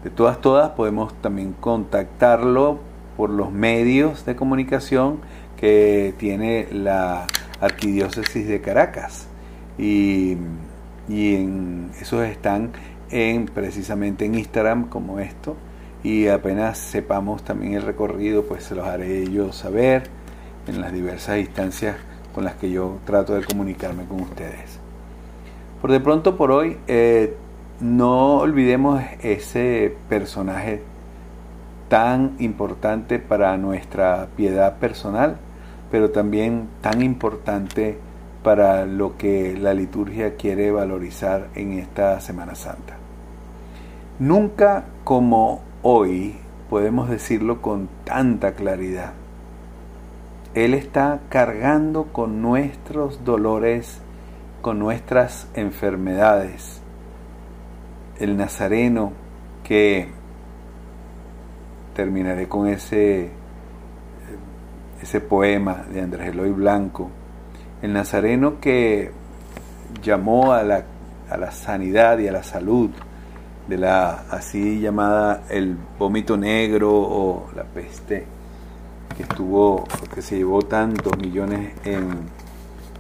De 0.07 0.11
todas, 0.11 0.41
todas 0.41 0.71
podemos 0.71 1.13
también 1.21 1.53
contactarlo 1.59 2.79
por 3.17 3.29
los 3.29 3.51
medios 3.51 4.25
de 4.25 4.37
comunicación 4.37 5.19
que 5.57 6.15
tiene 6.17 6.69
la 6.71 7.27
Arquidiócesis 7.61 8.47
de 8.47 8.61
Caracas. 8.61 9.27
Y 9.79 10.37
y 11.09 11.37
en, 11.37 11.91
esos 12.01 12.25
están 12.25 12.73
en 13.11 13.47
precisamente 13.47 14.25
en 14.25 14.35
Instagram 14.35 14.89
como 14.89 15.21
esto 15.21 15.57
y 16.03 16.29
apenas 16.29 16.79
sepamos 16.79 17.45
también 17.45 17.75
el 17.75 17.83
recorrido 17.83 18.45
pues 18.45 18.65
se 18.65 18.75
los 18.75 18.87
haré 18.87 19.31
yo 19.31 19.53
saber 19.53 20.05
en 20.67 20.81
las 20.81 20.93
diversas 20.93 21.39
instancias 21.39 21.97
con 22.35 22.45
las 22.45 22.55
que 22.57 22.71
yo 22.71 22.99
trato 23.05 23.35
de 23.35 23.45
comunicarme 23.45 24.05
con 24.05 24.21
ustedes. 24.21 24.81
Por 25.81 25.93
de 25.93 26.01
pronto 26.01 26.37
por 26.37 26.51
hoy 26.51 26.79
eh, 26.87 27.37
no 27.81 28.39
olvidemos 28.39 29.03
ese 29.21 29.97
personaje 30.09 30.83
tan 31.89 32.35
importante 32.39 33.19
para 33.19 33.57
nuestra 33.57 34.29
piedad 34.37 34.79
personal, 34.79 35.37
pero 35.91 36.11
también 36.11 36.69
tan 36.81 37.03
importante 37.03 37.99
para 38.43 38.87
lo 38.87 39.17
que 39.17 39.57
la 39.59 39.75
liturgia 39.75 40.37
quiere 40.37 40.71
valorizar 40.71 41.49
en 41.55 41.75
esta 41.75 42.21
Semana 42.21 42.55
Santa. 42.55 42.97
Nunca 44.19 44.85
como 45.05 45.61
hoy 45.83 46.37
podemos 46.71 47.11
decirlo 47.11 47.61
con 47.61 47.89
tanta 48.05 48.53
claridad. 48.53 49.13
Él 50.55 50.75
está 50.75 51.21
cargando 51.29 52.05
con 52.05 52.41
nuestros 52.41 53.25
dolores, 53.25 54.01
con 54.63 54.79
nuestras 54.79 55.49
enfermedades. 55.55 56.81
El 58.19 58.37
Nazareno 58.37 59.13
que 59.63 60.09
terminaré 61.97 62.47
con 62.47 62.69
ese, 62.69 63.31
ese 65.01 65.21
poema 65.23 65.85
de 65.91 66.03
Andrés 66.03 66.29
Eloy 66.29 66.51
Blanco. 66.51 67.11
El 67.81 67.95
nazareno 67.95 68.61
que 68.61 69.11
llamó 70.03 70.53
a 70.53 70.63
la, 70.63 70.85
a 71.31 71.37
la 71.39 71.51
sanidad 71.51 72.19
y 72.19 72.29
a 72.29 72.33
la 72.33 72.43
salud 72.43 72.91
de 73.67 73.79
la 73.79 74.25
así 74.31 74.79
llamada 74.79 75.45
el 75.49 75.77
vómito 75.99 76.37
negro 76.37 76.93
o 76.93 77.49
la 77.57 77.65
peste 77.65 78.27
que 79.17 79.23
estuvo, 79.23 79.85
que 80.15 80.21
se 80.21 80.37
llevó 80.37 80.63
tantos 80.63 81.17
millones 81.19 81.73
en, 81.85 82.37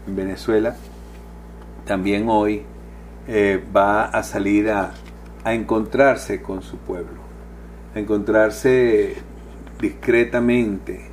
Venezuela, 0.09 0.77
también 1.85 2.29
hoy 2.29 2.63
eh, 3.27 3.61
va 3.77 4.05
a 4.05 4.23
salir 4.23 4.71
a, 4.71 4.93
a 5.47 5.55
encontrarse 5.55 6.43
con 6.43 6.61
su 6.61 6.77
pueblo, 6.77 7.21
a 7.95 8.01
encontrarse 8.01 9.15
discretamente. 9.81 11.07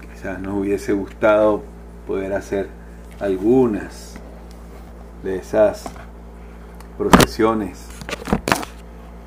Quizás 0.00 0.38
nos 0.38 0.58
hubiese 0.58 0.92
gustado 0.92 1.64
poder 2.06 2.32
hacer 2.32 2.68
algunas 3.18 4.14
de 5.24 5.34
esas 5.34 5.86
procesiones. 6.96 7.86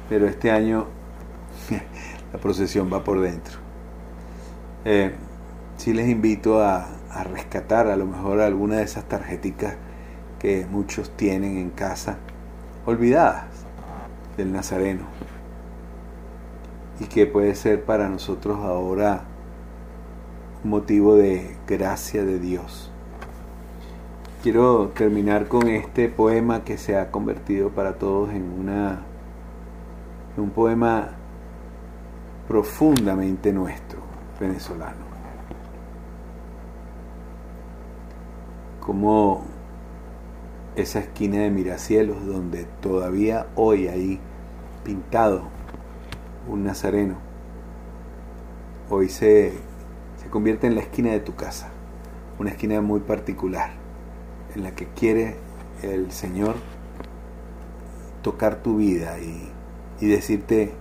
Pero 0.07 0.25
este 0.25 0.51
año 0.51 0.87
la 2.31 2.39
procesión 2.39 2.89
va 2.91 3.03
por 3.03 3.19
dentro. 3.19 3.59
Eh, 4.85 5.11
sí 5.75 5.91
les 5.93 6.07
invito 6.07 6.63
a, 6.63 6.87
a, 7.09 7.25
rescatar 7.25 7.87
a 7.87 7.97
lo 7.97 8.05
mejor 8.05 8.39
alguna 8.39 8.77
de 8.77 8.83
esas 8.83 9.03
tarjeticas 9.03 9.75
que 10.39 10.65
muchos 10.65 11.09
tienen 11.17 11.57
en 11.57 11.71
casa, 11.71 12.19
olvidadas 12.85 13.50
del 14.37 14.51
Nazareno. 14.51 15.05
Y 16.99 17.05
que 17.05 17.25
puede 17.25 17.55
ser 17.55 17.83
para 17.83 18.09
nosotros 18.09 18.59
ahora 18.59 19.23
motivo 20.63 21.15
de 21.15 21.55
gracia 21.67 22.23
de 22.23 22.39
Dios. 22.39 22.91
Quiero 24.43 24.89
terminar 24.89 25.47
con 25.47 25.67
este 25.67 26.09
poema 26.09 26.63
que 26.63 26.77
se 26.77 26.97
ha 26.97 27.11
convertido 27.11 27.69
para 27.69 27.93
todos 27.93 28.31
en 28.31 28.43
una 28.43 29.01
un 30.37 30.49
poema 30.49 31.09
profundamente 32.47 33.53
nuestro, 33.53 33.99
venezolano. 34.39 35.11
Como 38.79 39.45
esa 40.75 40.99
esquina 40.99 41.39
de 41.39 41.49
Miracielos 41.49 42.25
donde 42.25 42.65
todavía 42.81 43.47
hoy 43.55 43.87
hay 43.87 44.19
pintado 44.83 45.43
un 46.47 46.63
nazareno, 46.63 47.15
hoy 48.89 49.09
se 49.09 49.53
convierte 50.29 50.67
en 50.67 50.75
la 50.75 50.81
esquina 50.81 51.11
de 51.11 51.19
tu 51.19 51.35
casa, 51.35 51.69
una 52.39 52.51
esquina 52.51 52.81
muy 52.81 53.01
particular, 53.01 53.71
en 54.55 54.63
la 54.63 54.71
que 54.71 54.87
quiere 54.87 55.35
el 55.83 56.11
Señor 56.11 56.55
tocar 58.21 58.63
tu 58.63 58.77
vida 58.77 59.19
y, 59.19 59.49
y 59.99 60.07
decirte, 60.07 60.71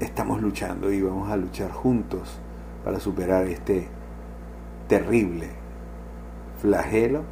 estamos 0.00 0.40
luchando 0.40 0.90
y 0.90 1.02
vamos 1.02 1.30
a 1.30 1.36
luchar 1.36 1.70
juntos 1.70 2.38
para 2.84 3.00
superar 3.00 3.46
este 3.46 3.86
terrible 4.88 5.48
flagelo 6.60 7.22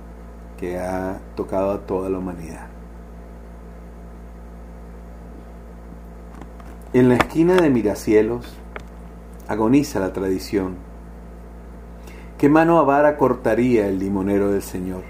que 0.61 0.79
ha 0.79 1.19
tocado 1.35 1.73
a 1.73 1.87
toda 1.87 2.11
la 2.11 2.19
humanidad. 2.19 2.67
En 6.93 7.09
la 7.09 7.15
esquina 7.17 7.55
de 7.55 7.71
Miracielos 7.71 8.57
agoniza 9.49 9.99
la 9.99 10.13
tradición 10.13 10.77
¿Qué 12.37 12.49
mano 12.49 12.79
avara 12.79 13.17
cortaría 13.17 13.87
el 13.87 13.99
limonero 13.99 14.51
del 14.51 14.63
Señor? 14.63 15.03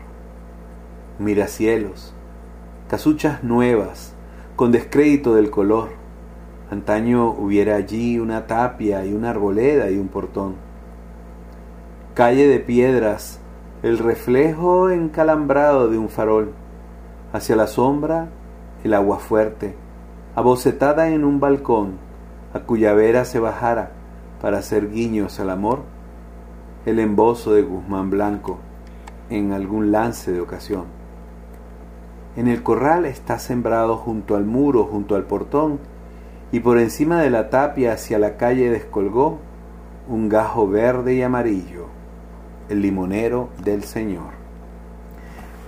Mira 1.18 1.46
cielos, 1.46 2.12
casuchas 2.88 3.44
nuevas, 3.44 4.14
con 4.56 4.72
descrédito 4.72 5.34
del 5.34 5.50
color, 5.50 5.90
Antaño 6.70 7.28
hubiera 7.30 7.74
allí 7.74 8.20
una 8.20 8.46
tapia 8.46 9.04
y 9.04 9.12
una 9.12 9.30
arboleda 9.30 9.90
y 9.90 9.98
un 9.98 10.06
portón. 10.06 10.54
Calle 12.14 12.46
de 12.46 12.60
piedras, 12.60 13.39
el 13.82 13.98
reflejo 13.98 14.90
encalambrado 14.90 15.88
de 15.88 15.96
un 15.96 16.08
farol. 16.08 16.52
Hacia 17.32 17.56
la 17.56 17.66
sombra, 17.66 18.28
el 18.84 18.92
agua 18.94 19.18
fuerte, 19.18 19.74
abocetada 20.34 21.08
en 21.10 21.24
un 21.24 21.40
balcón, 21.40 21.92
a 22.52 22.60
cuya 22.60 22.92
vera 22.92 23.24
se 23.24 23.38
bajara 23.38 23.92
para 24.40 24.58
hacer 24.58 24.90
guiños 24.90 25.38
al 25.40 25.50
amor, 25.50 25.80
el 26.86 26.98
embozo 26.98 27.52
de 27.52 27.62
Guzmán 27.62 28.10
Blanco 28.10 28.58
en 29.30 29.52
algún 29.52 29.92
lance 29.92 30.32
de 30.32 30.40
ocasión. 30.40 30.84
En 32.36 32.48
el 32.48 32.62
corral 32.62 33.06
está 33.06 33.38
sembrado 33.38 33.96
junto 33.96 34.36
al 34.36 34.44
muro, 34.44 34.84
junto 34.84 35.14
al 35.14 35.24
portón, 35.24 35.78
y 36.52 36.60
por 36.60 36.78
encima 36.78 37.22
de 37.22 37.30
la 37.30 37.48
tapia 37.48 37.92
hacia 37.92 38.18
la 38.18 38.36
calle 38.36 38.70
descolgó 38.70 39.38
un 40.08 40.28
gajo 40.28 40.68
verde 40.68 41.14
y 41.14 41.22
amarillo, 41.22 41.79
el 42.70 42.80
limonero 42.82 43.50
del 43.62 43.84
Señor. 43.84 44.40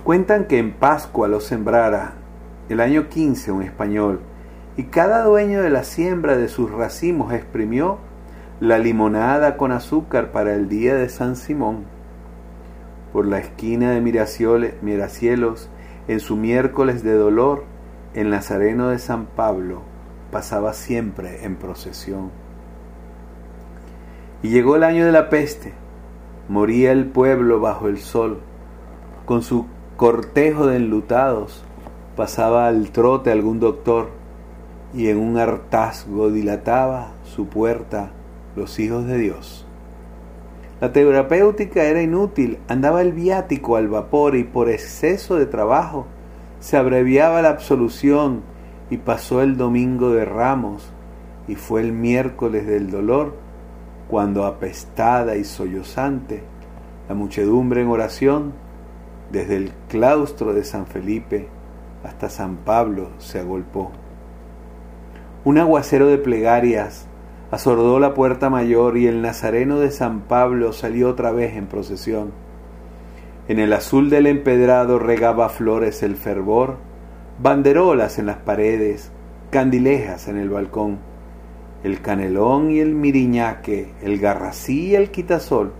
Cuentan 0.03 0.45
que 0.45 0.57
en 0.57 0.73
Pascua 0.73 1.27
lo 1.27 1.39
sembrara 1.39 2.13
el 2.69 2.79
año 2.79 3.09
15 3.09 3.51
un 3.51 3.61
español, 3.61 4.21
y 4.75 4.83
cada 4.83 5.23
dueño 5.23 5.61
de 5.61 5.69
la 5.69 5.83
siembra 5.83 6.35
de 6.35 6.47
sus 6.47 6.71
racimos 6.71 7.31
exprimió 7.31 7.99
la 8.59 8.79
limonada 8.79 9.57
con 9.57 9.71
azúcar 9.71 10.31
para 10.31 10.55
el 10.55 10.69
día 10.69 10.95
de 10.95 11.09
San 11.09 11.35
Simón. 11.35 11.83
Por 13.11 13.27
la 13.27 13.37
esquina 13.37 13.91
de 13.91 14.01
Miracielos, 14.01 15.69
en 16.07 16.19
su 16.19 16.35
miércoles 16.35 17.03
de 17.03 17.13
dolor, 17.13 17.65
el 18.13 18.29
Nazareno 18.29 18.89
de 18.89 18.99
San 18.99 19.25
Pablo, 19.25 19.81
pasaba 20.31 20.73
siempre 20.73 21.45
en 21.45 21.55
procesión. 21.55 22.31
Y 24.41 24.49
llegó 24.49 24.75
el 24.75 24.83
año 24.83 25.05
de 25.05 25.11
la 25.11 25.29
peste, 25.29 25.73
moría 26.49 26.91
el 26.91 27.05
pueblo 27.05 27.59
bajo 27.59 27.87
el 27.87 27.99
sol, 27.99 28.39
con 29.25 29.41
su 29.41 29.65
cortejo 29.97 30.67
de 30.67 30.77
enlutados, 30.77 31.63
pasaba 32.15 32.67
al 32.67 32.91
trote 32.91 33.31
algún 33.31 33.59
doctor, 33.59 34.09
y 34.93 35.07
en 35.07 35.17
un 35.17 35.37
hartazgo 35.37 36.29
dilataba 36.29 37.13
su 37.23 37.47
puerta 37.47 38.11
los 38.55 38.79
hijos 38.79 39.05
de 39.07 39.17
Dios. 39.17 39.65
La 40.81 40.91
terapéutica 40.91 41.83
era 41.83 42.01
inútil, 42.01 42.59
andaba 42.67 43.01
el 43.01 43.13
viático 43.13 43.77
al 43.77 43.87
vapor 43.87 44.35
y 44.35 44.43
por 44.43 44.69
exceso 44.69 45.35
de 45.37 45.45
trabajo 45.45 46.07
se 46.59 46.77
abreviaba 46.77 47.41
la 47.41 47.49
absolución 47.49 48.41
y 48.89 48.97
pasó 48.97 49.41
el 49.41 49.57
domingo 49.57 50.11
de 50.11 50.25
ramos 50.25 50.91
y 51.47 51.55
fue 51.55 51.81
el 51.81 51.93
miércoles 51.93 52.67
del 52.67 52.91
dolor, 52.91 53.35
cuando 54.07 54.45
apestada 54.45 55.35
y 55.35 55.43
sollozante, 55.43 56.43
la 57.09 57.15
muchedumbre 57.15 57.81
en 57.81 57.87
oración, 57.87 58.53
desde 59.31 59.57
el 59.57 59.71
claustro 59.89 60.53
de 60.53 60.63
San 60.63 60.85
Felipe 60.85 61.47
hasta 62.03 62.29
San 62.29 62.57
Pablo 62.57 63.09
se 63.17 63.39
agolpó. 63.39 63.91
Un 65.45 65.57
aguacero 65.57 66.07
de 66.07 66.17
plegarias 66.17 67.07
asordó 67.51 67.99
la 67.99 68.13
puerta 68.13 68.49
mayor 68.49 68.97
y 68.97 69.07
el 69.07 69.21
nazareno 69.21 69.79
de 69.79 69.91
San 69.91 70.21
Pablo 70.21 70.73
salió 70.73 71.09
otra 71.09 71.31
vez 71.31 71.55
en 71.55 71.67
procesión. 71.67 72.31
En 73.47 73.59
el 73.59 73.73
azul 73.73 74.09
del 74.09 74.27
empedrado 74.27 74.99
regaba 74.99 75.49
flores 75.49 76.01
el 76.03 76.15
fervor, 76.15 76.77
banderolas 77.39 78.19
en 78.19 78.27
las 78.27 78.37
paredes, 78.37 79.11
candilejas 79.49 80.27
en 80.27 80.37
el 80.37 80.49
balcón, 80.49 80.99
el 81.83 82.01
canelón 82.01 82.71
y 82.71 82.79
el 82.79 82.95
miriñaque, 82.95 83.93
el 84.01 84.19
garrací 84.19 84.87
y 84.87 84.95
el 84.95 85.11
quitasol, 85.11 85.73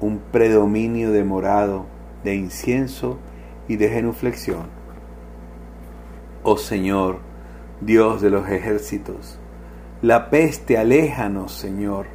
un 0.00 0.18
predominio 0.32 1.10
de 1.10 1.24
morado, 1.24 1.86
de 2.24 2.34
incienso 2.34 3.18
y 3.68 3.76
de 3.76 3.88
genuflexión. 3.88 4.66
Oh 6.42 6.56
Señor, 6.56 7.18
Dios 7.80 8.22
de 8.22 8.30
los 8.30 8.48
ejércitos, 8.48 9.38
la 10.02 10.30
peste 10.30 10.78
aléjanos, 10.78 11.52
Señor. 11.52 12.06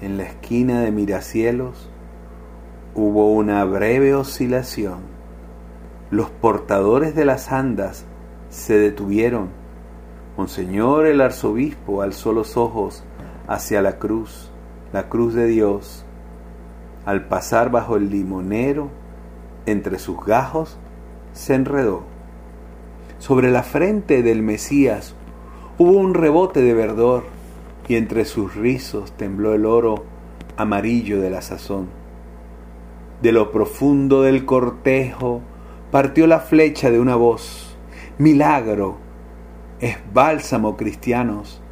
En 0.00 0.16
la 0.16 0.24
esquina 0.24 0.80
de 0.80 0.92
Miracielos 0.92 1.90
hubo 2.94 3.32
una 3.32 3.64
breve 3.64 4.14
oscilación 4.14 5.20
los 6.10 6.28
portadores 6.28 7.14
de 7.14 7.24
las 7.24 7.52
andas 7.52 8.04
se 8.48 8.76
detuvieron. 8.76 9.59
Monseñor 10.40 11.04
el 11.04 11.20
arzobispo 11.20 12.00
alzó 12.00 12.32
los 12.32 12.56
ojos 12.56 13.04
hacia 13.46 13.82
la 13.82 13.98
cruz, 13.98 14.50
la 14.90 15.10
cruz 15.10 15.34
de 15.34 15.46
Dios. 15.46 16.06
Al 17.04 17.26
pasar 17.28 17.70
bajo 17.70 17.96
el 17.96 18.08
limonero, 18.08 18.88
entre 19.66 19.98
sus 19.98 20.24
gajos, 20.24 20.78
se 21.34 21.54
enredó. 21.54 22.04
Sobre 23.18 23.50
la 23.50 23.62
frente 23.62 24.22
del 24.22 24.42
Mesías 24.42 25.14
hubo 25.76 25.98
un 25.98 26.14
rebote 26.14 26.62
de 26.62 26.72
verdor 26.72 27.24
y 27.86 27.96
entre 27.96 28.24
sus 28.24 28.54
rizos 28.54 29.12
tembló 29.12 29.52
el 29.52 29.66
oro 29.66 30.06
amarillo 30.56 31.20
de 31.20 31.28
la 31.28 31.42
sazón. 31.42 31.90
De 33.20 33.30
lo 33.30 33.52
profundo 33.52 34.22
del 34.22 34.46
cortejo 34.46 35.42
partió 35.90 36.26
la 36.26 36.40
flecha 36.40 36.90
de 36.90 36.98
una 36.98 37.14
voz. 37.14 37.76
Milagro, 38.16 39.09
es 39.80 39.96
bálsamo 40.12 40.76
cristianos, 40.76 41.62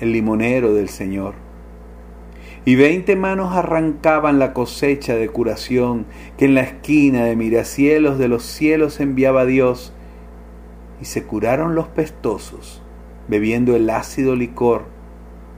el 0.00 0.12
limonero 0.12 0.72
del 0.72 0.88
Señor. 0.88 1.34
Y 2.64 2.76
veinte 2.76 3.14
manos 3.14 3.54
arrancaban 3.54 4.38
la 4.38 4.52
cosecha 4.52 5.14
de 5.14 5.28
curación 5.28 6.06
que 6.36 6.46
en 6.46 6.54
la 6.54 6.62
esquina 6.62 7.24
de 7.24 7.36
miracielos 7.36 8.18
de 8.18 8.28
los 8.28 8.42
cielos 8.42 9.00
enviaba 9.00 9.44
Dios, 9.44 9.92
y 11.00 11.04
se 11.04 11.24
curaron 11.24 11.74
los 11.74 11.88
pestosos, 11.88 12.82
bebiendo 13.28 13.76
el 13.76 13.88
ácido 13.90 14.34
licor, 14.34 14.86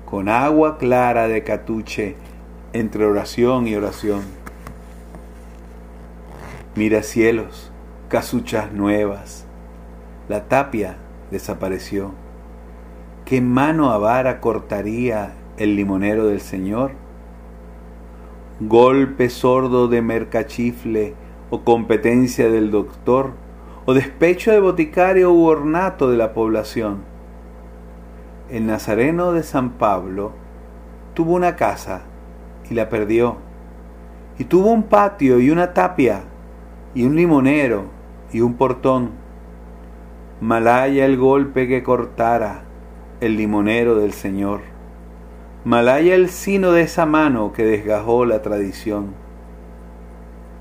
con 0.05 0.29
agua 0.29 0.79
clara 0.79 1.29
de 1.29 1.44
catuche, 1.44 2.16
entre 2.73 3.05
oración 3.05 3.66
y 3.66 3.75
oración. 3.77 4.23
Miracielos, 6.75 7.73
casuchas 8.09 8.73
nuevas. 8.73 9.46
La 10.29 10.49
tapia 10.49 10.96
desapareció. 11.31 12.12
¿Qué 13.25 13.40
mano 13.40 13.90
avara 13.90 14.40
cortaría 14.40 15.35
el 15.57 15.77
limonero 15.77 16.27
del 16.27 16.40
Señor? 16.40 16.93
Golpe 18.61 19.31
sordo 19.31 19.88
de 19.88 20.03
mercachifle 20.03 21.14
o 21.51 21.62
competencia 21.62 22.51
del 22.51 22.71
doctor 22.71 23.33
o 23.87 23.95
despecho 23.95 24.51
de 24.53 24.61
boticario 24.61 25.33
u 25.33 25.47
ornato 25.47 26.11
de 26.11 26.16
la 26.16 26.33
población. 26.33 26.99
El 28.51 28.66
nazareno 28.66 29.33
de 29.33 29.43
San 29.43 29.70
Pablo 29.70 30.33
tuvo 31.14 31.35
una 31.35 31.57
casa 31.57 32.03
y 32.68 32.74
la 32.74 32.89
perdió. 32.89 33.37
Y 34.39 34.45
tuvo 34.45 34.70
un 34.70 34.85
patio 34.85 35.39
y 35.39 35.51
una 35.51 35.74
tapia 35.74 36.22
y 36.95 37.05
un 37.05 37.14
limonero 37.14 37.85
y 38.33 38.41
un 38.41 38.55
portón. 38.55 39.20
Malaya 40.41 41.05
el 41.05 41.18
golpe 41.18 41.68
que 41.68 41.82
cortara 41.82 42.62
el 43.20 43.36
limonero 43.36 43.97
del 43.97 44.14
Señor. 44.14 44.62
Malaya 45.64 46.14
el 46.14 46.30
sino 46.30 46.72
de 46.72 46.80
esa 46.80 47.05
mano 47.05 47.53
que 47.53 47.62
desgajó 47.62 48.24
la 48.24 48.41
tradición. 48.41 49.09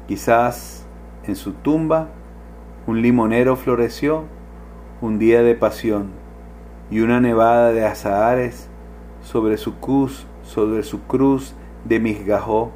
Quizás 0.06 0.86
en 1.26 1.38
su 1.38 1.54
tumba 1.54 2.10
un 2.88 3.02
limonero 3.02 3.56
floreció 3.56 4.26
un 5.00 5.18
día 5.18 5.44
de 5.44 5.56
pasión 5.56 6.10
y 6.92 7.00
una 7.00 7.22
nevada 7.22 7.72
de 7.72 7.86
azahares 7.86 8.68
sobre 9.22 9.56
su 9.56 9.76
cruz, 9.80 10.28
sobre 10.44 10.84
su 10.84 11.04
cruz 11.04 11.56
de 11.86 12.02
misgajó, 12.02 12.72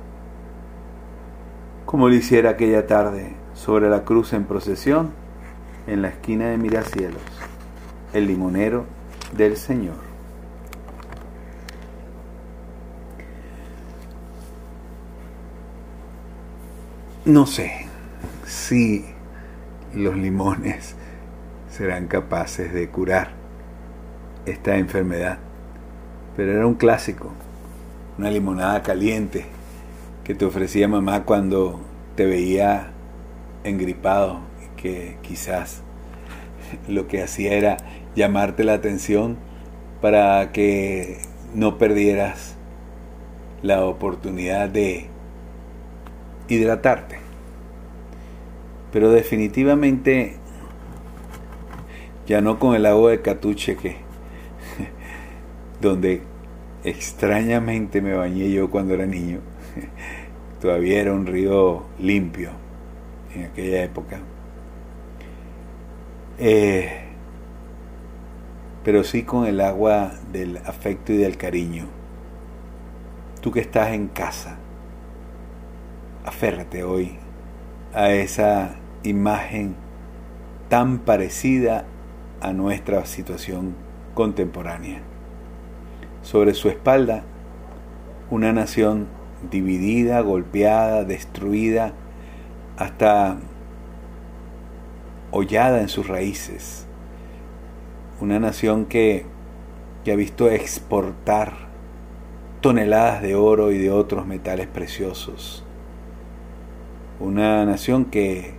como 1.86 2.08
lo 2.08 2.16
hiciera 2.16 2.51
aquella 2.51 2.88
tarde 2.88 3.36
sobre 3.54 3.89
la 3.89 4.06
cruz 4.06 4.32
en 4.32 4.45
procesión, 4.45 5.22
en 5.88 6.02
la 6.02 6.10
esquina 6.10 6.48
de 6.50 6.58
Miracielos, 6.58 7.22
el 8.14 8.28
limonero 8.28 8.86
del 9.36 9.58
Señor. 9.58 9.96
No 17.26 17.46
sé 17.46 17.88
si 18.46 19.06
los 19.94 20.16
limones 20.18 20.96
serán 21.70 22.08
capaces 22.08 22.74
de 22.74 22.90
curar 22.90 23.32
esta 24.46 24.76
enfermedad, 24.76 25.38
pero 26.36 26.52
era 26.52 26.68
un 26.68 26.76
clásico, 26.76 27.32
una 28.18 28.30
limonada 28.30 28.84
caliente 28.84 29.46
que 30.24 30.36
te 30.36 30.46
ofrecía 30.46 30.88
mamá 30.88 31.24
cuando 31.24 31.80
te 32.16 32.26
veía 32.26 32.92
engripado 33.64 34.53
que 34.84 35.16
quizás 35.22 35.82
lo 36.90 37.08
que 37.08 37.24
hacía 37.24 37.54
era 37.54 37.78
llamarte 38.16 38.66
la 38.66 38.74
atención 38.74 39.38
para 40.02 40.52
que 40.52 41.20
no 41.56 41.78
perdieras 41.78 42.56
la 43.62 43.86
oportunidad 43.86 44.68
de 44.68 45.08
hidratarte. 46.50 47.20
Pero 48.92 49.10
definitivamente 49.10 50.36
ya 52.28 52.42
no 52.42 52.60
con 52.60 52.76
el 52.76 52.86
agua 52.86 53.12
de 53.12 53.22
catuche 53.22 53.78
que 53.78 53.96
donde 55.82 56.24
extrañamente 56.84 58.02
me 58.02 58.14
bañé 58.16 58.52
yo 58.52 58.70
cuando 58.70 58.96
era 58.96 59.06
niño. 59.06 59.40
Todavía 60.62 61.00
era 61.00 61.14
un 61.14 61.26
río 61.26 61.86
limpio 62.00 62.52
en 63.34 63.46
aquella 63.46 63.82
época. 63.82 64.20
Eh, 66.40 67.04
pero 68.84 69.04
sí 69.04 69.24
con 69.24 69.46
el 69.46 69.62
agua 69.62 70.14
del 70.32 70.58
afecto 70.58 71.14
y 71.14 71.18
del 71.18 71.38
cariño. 71.38 71.86
Tú 73.42 73.52
que 73.52 73.60
estás 73.60 73.92
en 73.92 74.08
casa, 74.08 74.58
aférrate 76.26 76.84
hoy 76.84 77.18
a 77.94 78.12
esa 78.12 78.76
imagen 79.04 79.76
tan 80.70 81.00
parecida 81.00 81.86
a 82.42 82.52
nuestra 82.54 83.06
situación 83.06 83.76
contemporánea. 84.14 85.02
Sobre 86.22 86.54
su 86.54 86.70
espalda, 86.70 87.24
una 88.30 88.54
nación 88.54 89.08
dividida, 89.50 90.22
golpeada, 90.22 91.04
destruida, 91.04 91.94
hasta 92.78 93.38
hollada 95.34 95.82
en 95.82 95.90
sus 95.90 96.08
raíces. 96.08 96.86
Una 98.22 98.40
nación 98.40 98.86
que, 98.86 99.26
que 100.06 100.12
ha 100.12 100.16
visto 100.16 100.50
exportar 100.50 101.54
toneladas 102.62 103.22
de 103.24 103.36
oro 103.36 103.72
y 103.72 103.80
de 103.80 103.90
otros 103.92 104.28
metales 104.28 104.68
preciosos. 104.68 105.66
Una 107.20 107.66
nación 107.66 108.06
que 108.06 108.54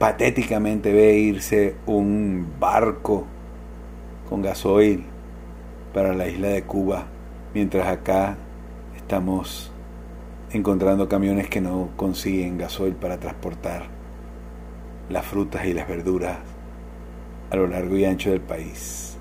patéticamente 0.00 0.92
ve 0.92 1.14
irse 1.14 1.76
un 1.86 2.54
barco 2.58 3.26
con 4.28 4.42
gasoil 4.42 5.04
para 5.94 6.12
la 6.12 6.28
isla 6.28 6.48
de 6.48 6.64
Cuba, 6.64 7.06
mientras 7.54 7.86
acá 7.86 8.36
estamos 8.96 9.72
encontrando 10.50 11.08
camiones 11.08 11.48
que 11.48 11.60
no 11.60 11.90
consiguen 11.96 12.58
gasoil 12.58 12.94
para 12.94 13.18
transportar 13.18 13.97
las 15.08 15.24
frutas 15.24 15.64
y 15.66 15.72
las 15.72 15.88
verduras 15.88 16.38
a 17.50 17.56
lo 17.56 17.66
largo 17.66 17.96
y 17.96 18.04
ancho 18.04 18.30
del 18.30 18.40
país. 18.40 19.16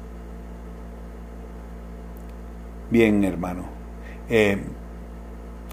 Bien, 2.90 3.24
hermano, 3.24 3.66
eh, 4.30 4.58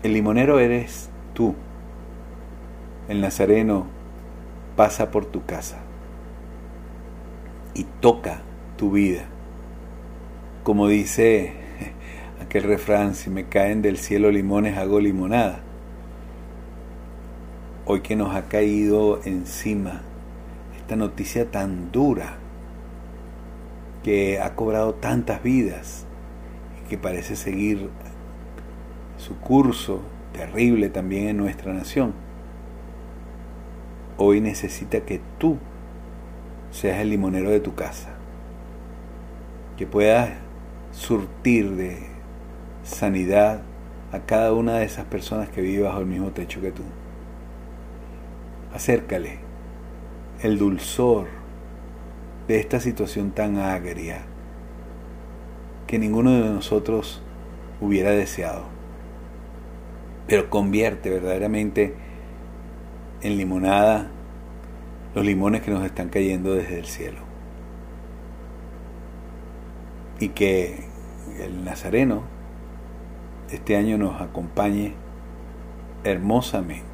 el 0.03 0.13
limonero 0.13 0.59
eres 0.59 1.11
tú, 1.33 1.55
el 3.09 3.21
nazareno 3.21 3.87
pasa 4.77 5.11
por 5.11 5.27
tu 5.27 5.45
casa 5.45 5.79
y 7.75 7.85
toca 8.01 8.43
tu 8.77 8.91
vida. 8.91 9.25
Como 10.63 10.89
dice 10.89 11.53
aquel 12.43 12.65
refrán, 12.65 13.15
si 13.15 13.31
me 13.31 13.45
caen 13.45 13.83
del 13.83 13.99
cielo 13.99 14.31
limones 14.31 14.77
hago 14.77 15.01
limonada. 15.01 15.61
Hoy 17.87 18.01
que 18.01 18.17
nos 18.17 18.35
ha 18.35 18.49
caído 18.49 19.21
encima 19.25 20.03
esta 20.77 20.97
noticia 20.97 21.51
tan 21.51 21.93
dura 21.93 22.37
que 24.03 24.41
ha 24.41 24.55
cobrado 24.55 24.95
tantas 24.95 25.43
vidas 25.43 26.07
y 26.81 26.89
que 26.89 26.99
parece 26.99 27.37
seguir 27.37 27.91
su 29.19 29.37
curso 29.39 30.01
terrible 30.33 30.89
también 30.89 31.29
en 31.29 31.37
nuestra 31.37 31.73
nación 31.73 32.15
hoy 34.17 34.41
necesita 34.41 35.01
que 35.01 35.21
tú 35.39 35.59
seas 36.71 37.01
el 37.01 37.11
limonero 37.11 37.51
de 37.51 37.61
tu 37.61 37.75
casa, 37.75 38.11
que 39.77 39.87
puedas 39.87 40.31
surtir 40.93 41.73
de 41.73 41.99
sanidad 42.85 43.63
a 44.13 44.21
cada 44.21 44.53
una 44.53 44.79
de 44.79 44.85
esas 44.85 45.07
personas 45.07 45.49
que 45.49 45.61
vive 45.61 45.83
bajo 45.83 46.01
el 46.01 46.07
mismo 46.07 46.31
techo 46.31 46.61
que 46.61 46.71
tú. 46.71 46.83
Acércale 48.75 49.39
el 50.43 50.59
dulzor 50.59 51.29
de 52.49 52.59
esta 52.59 52.81
situación 52.81 53.31
tan 53.31 53.57
agria 53.57 54.23
que 55.87 56.01
ninguno 56.01 56.33
de 56.33 56.51
nosotros 56.51 57.23
hubiera 57.81 58.11
deseado. 58.11 58.65
Pero 60.27 60.51
convierte 60.51 61.09
verdaderamente 61.09 61.95
en 63.23 63.37
limonada 63.37 64.11
los 65.15 65.25
limones 65.25 65.63
que 65.63 65.71
nos 65.71 65.85
están 65.85 66.09
cayendo 66.09 66.53
desde 66.53 66.81
el 66.81 66.87
cielo. 66.87 67.21
Y 70.19 70.31
que 70.31 70.85
el 71.41 71.65
Nazareno 71.65 72.23
este 73.53 73.77
año 73.77 73.99
nos 73.99 74.21
acompañe 74.21 74.95
hermosamente. 76.03 76.94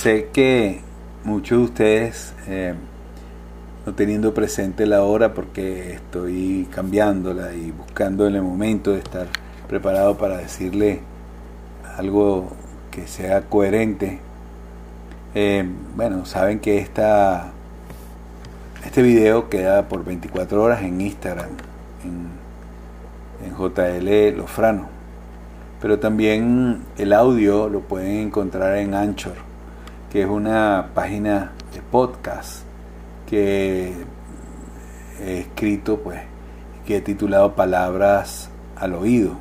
Sé 0.00 0.30
que 0.32 0.80
muchos 1.24 1.58
de 1.58 1.64
ustedes, 1.64 2.34
eh, 2.46 2.72
no 3.84 3.94
teniendo 3.94 4.32
presente 4.32 4.86
la 4.86 5.02
hora 5.02 5.34
porque 5.34 5.92
estoy 5.92 6.66
cambiándola 6.70 7.52
y 7.52 7.70
buscando 7.70 8.26
en 8.26 8.34
el 8.34 8.40
momento 8.40 8.92
de 8.92 9.00
estar 9.00 9.26
preparado 9.68 10.16
para 10.16 10.38
decirle 10.38 11.00
algo 11.98 12.48
que 12.90 13.06
sea 13.06 13.42
coherente. 13.42 14.20
Eh, 15.34 15.68
bueno, 15.94 16.24
saben 16.24 16.60
que 16.60 16.78
esta, 16.78 17.52
este 18.86 19.02
video 19.02 19.50
queda 19.50 19.86
por 19.86 20.02
24 20.02 20.62
horas 20.62 20.80
en 20.80 20.98
Instagram, 20.98 21.50
en, 22.04 22.30
en 23.46 23.54
JL 23.54 24.38
Lofrano. 24.38 24.88
Pero 25.78 25.98
también 25.98 26.84
el 26.96 27.12
audio 27.12 27.68
lo 27.68 27.80
pueden 27.80 28.28
encontrar 28.28 28.78
en 28.78 28.94
Anchor, 28.94 29.49
que 30.10 30.22
es 30.22 30.28
una 30.28 30.90
página 30.92 31.52
de 31.72 31.82
podcast 31.82 32.62
que 33.28 33.94
he 35.20 35.38
escrito, 35.38 36.00
pues, 36.00 36.20
que 36.84 36.96
he 36.96 37.00
titulado 37.00 37.54
Palabras 37.54 38.50
al 38.74 38.94
oído. 38.94 39.34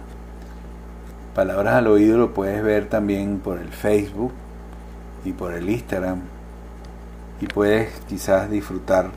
Palabras 1.33 1.73
al 1.73 1.87
oído 1.87 2.19
lo 2.19 2.35
puedes 2.35 2.61
ver 2.63 2.87
también 2.87 3.39
por 3.39 3.57
el 3.57 3.69
Facebook 3.69 4.31
y 5.25 5.31
por 5.31 5.53
el 5.53 5.69
Instagram 5.69 6.21
y 7.41 7.47
puedes 7.47 7.89
quizás 8.01 8.49
disfrutar 8.49 9.09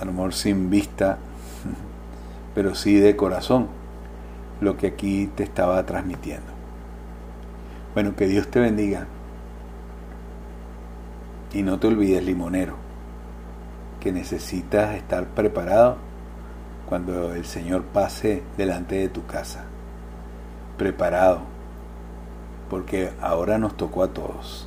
a 0.00 0.04
lo 0.04 0.12
mejor 0.12 0.34
sin 0.34 0.70
vista 0.70 1.18
pero 2.54 2.74
sí 2.74 2.96
de 2.96 3.16
corazón 3.16 3.68
lo 4.60 4.76
que 4.76 4.88
aquí 4.88 5.30
te 5.34 5.42
estaba 5.42 5.84
transmitiendo 5.84 6.59
bueno 7.94 8.14
que 8.14 8.26
Dios 8.26 8.48
te 8.48 8.60
bendiga 8.60 9.06
y 11.52 11.62
no 11.62 11.78
te 11.78 11.88
olvides 11.88 12.24
limonero 12.24 12.76
que 14.00 14.12
necesitas 14.12 14.94
estar 14.94 15.26
preparado 15.26 15.96
cuando 16.88 17.34
el 17.34 17.44
Señor 17.44 17.84
pase 17.84 18.42
delante 18.56 18.96
de 18.96 19.08
tu 19.08 19.26
casa, 19.26 19.64
preparado, 20.76 21.42
porque 22.68 23.12
ahora 23.20 23.58
nos 23.58 23.76
tocó 23.76 24.02
a 24.02 24.08
todos. 24.08 24.66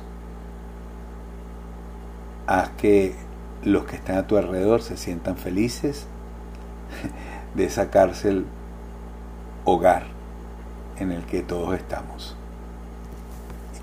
Haz 2.46 2.70
que 2.70 3.14
los 3.62 3.84
que 3.84 3.96
están 3.96 4.16
a 4.16 4.26
tu 4.26 4.36
alrededor 4.36 4.82
se 4.82 4.96
sientan 4.96 5.36
felices 5.36 6.06
de 7.54 7.64
esa 7.64 7.90
cárcel 7.90 8.46
hogar 9.64 10.04
en 10.98 11.12
el 11.12 11.24
que 11.24 11.42
todos 11.42 11.74
estamos. 11.74 12.33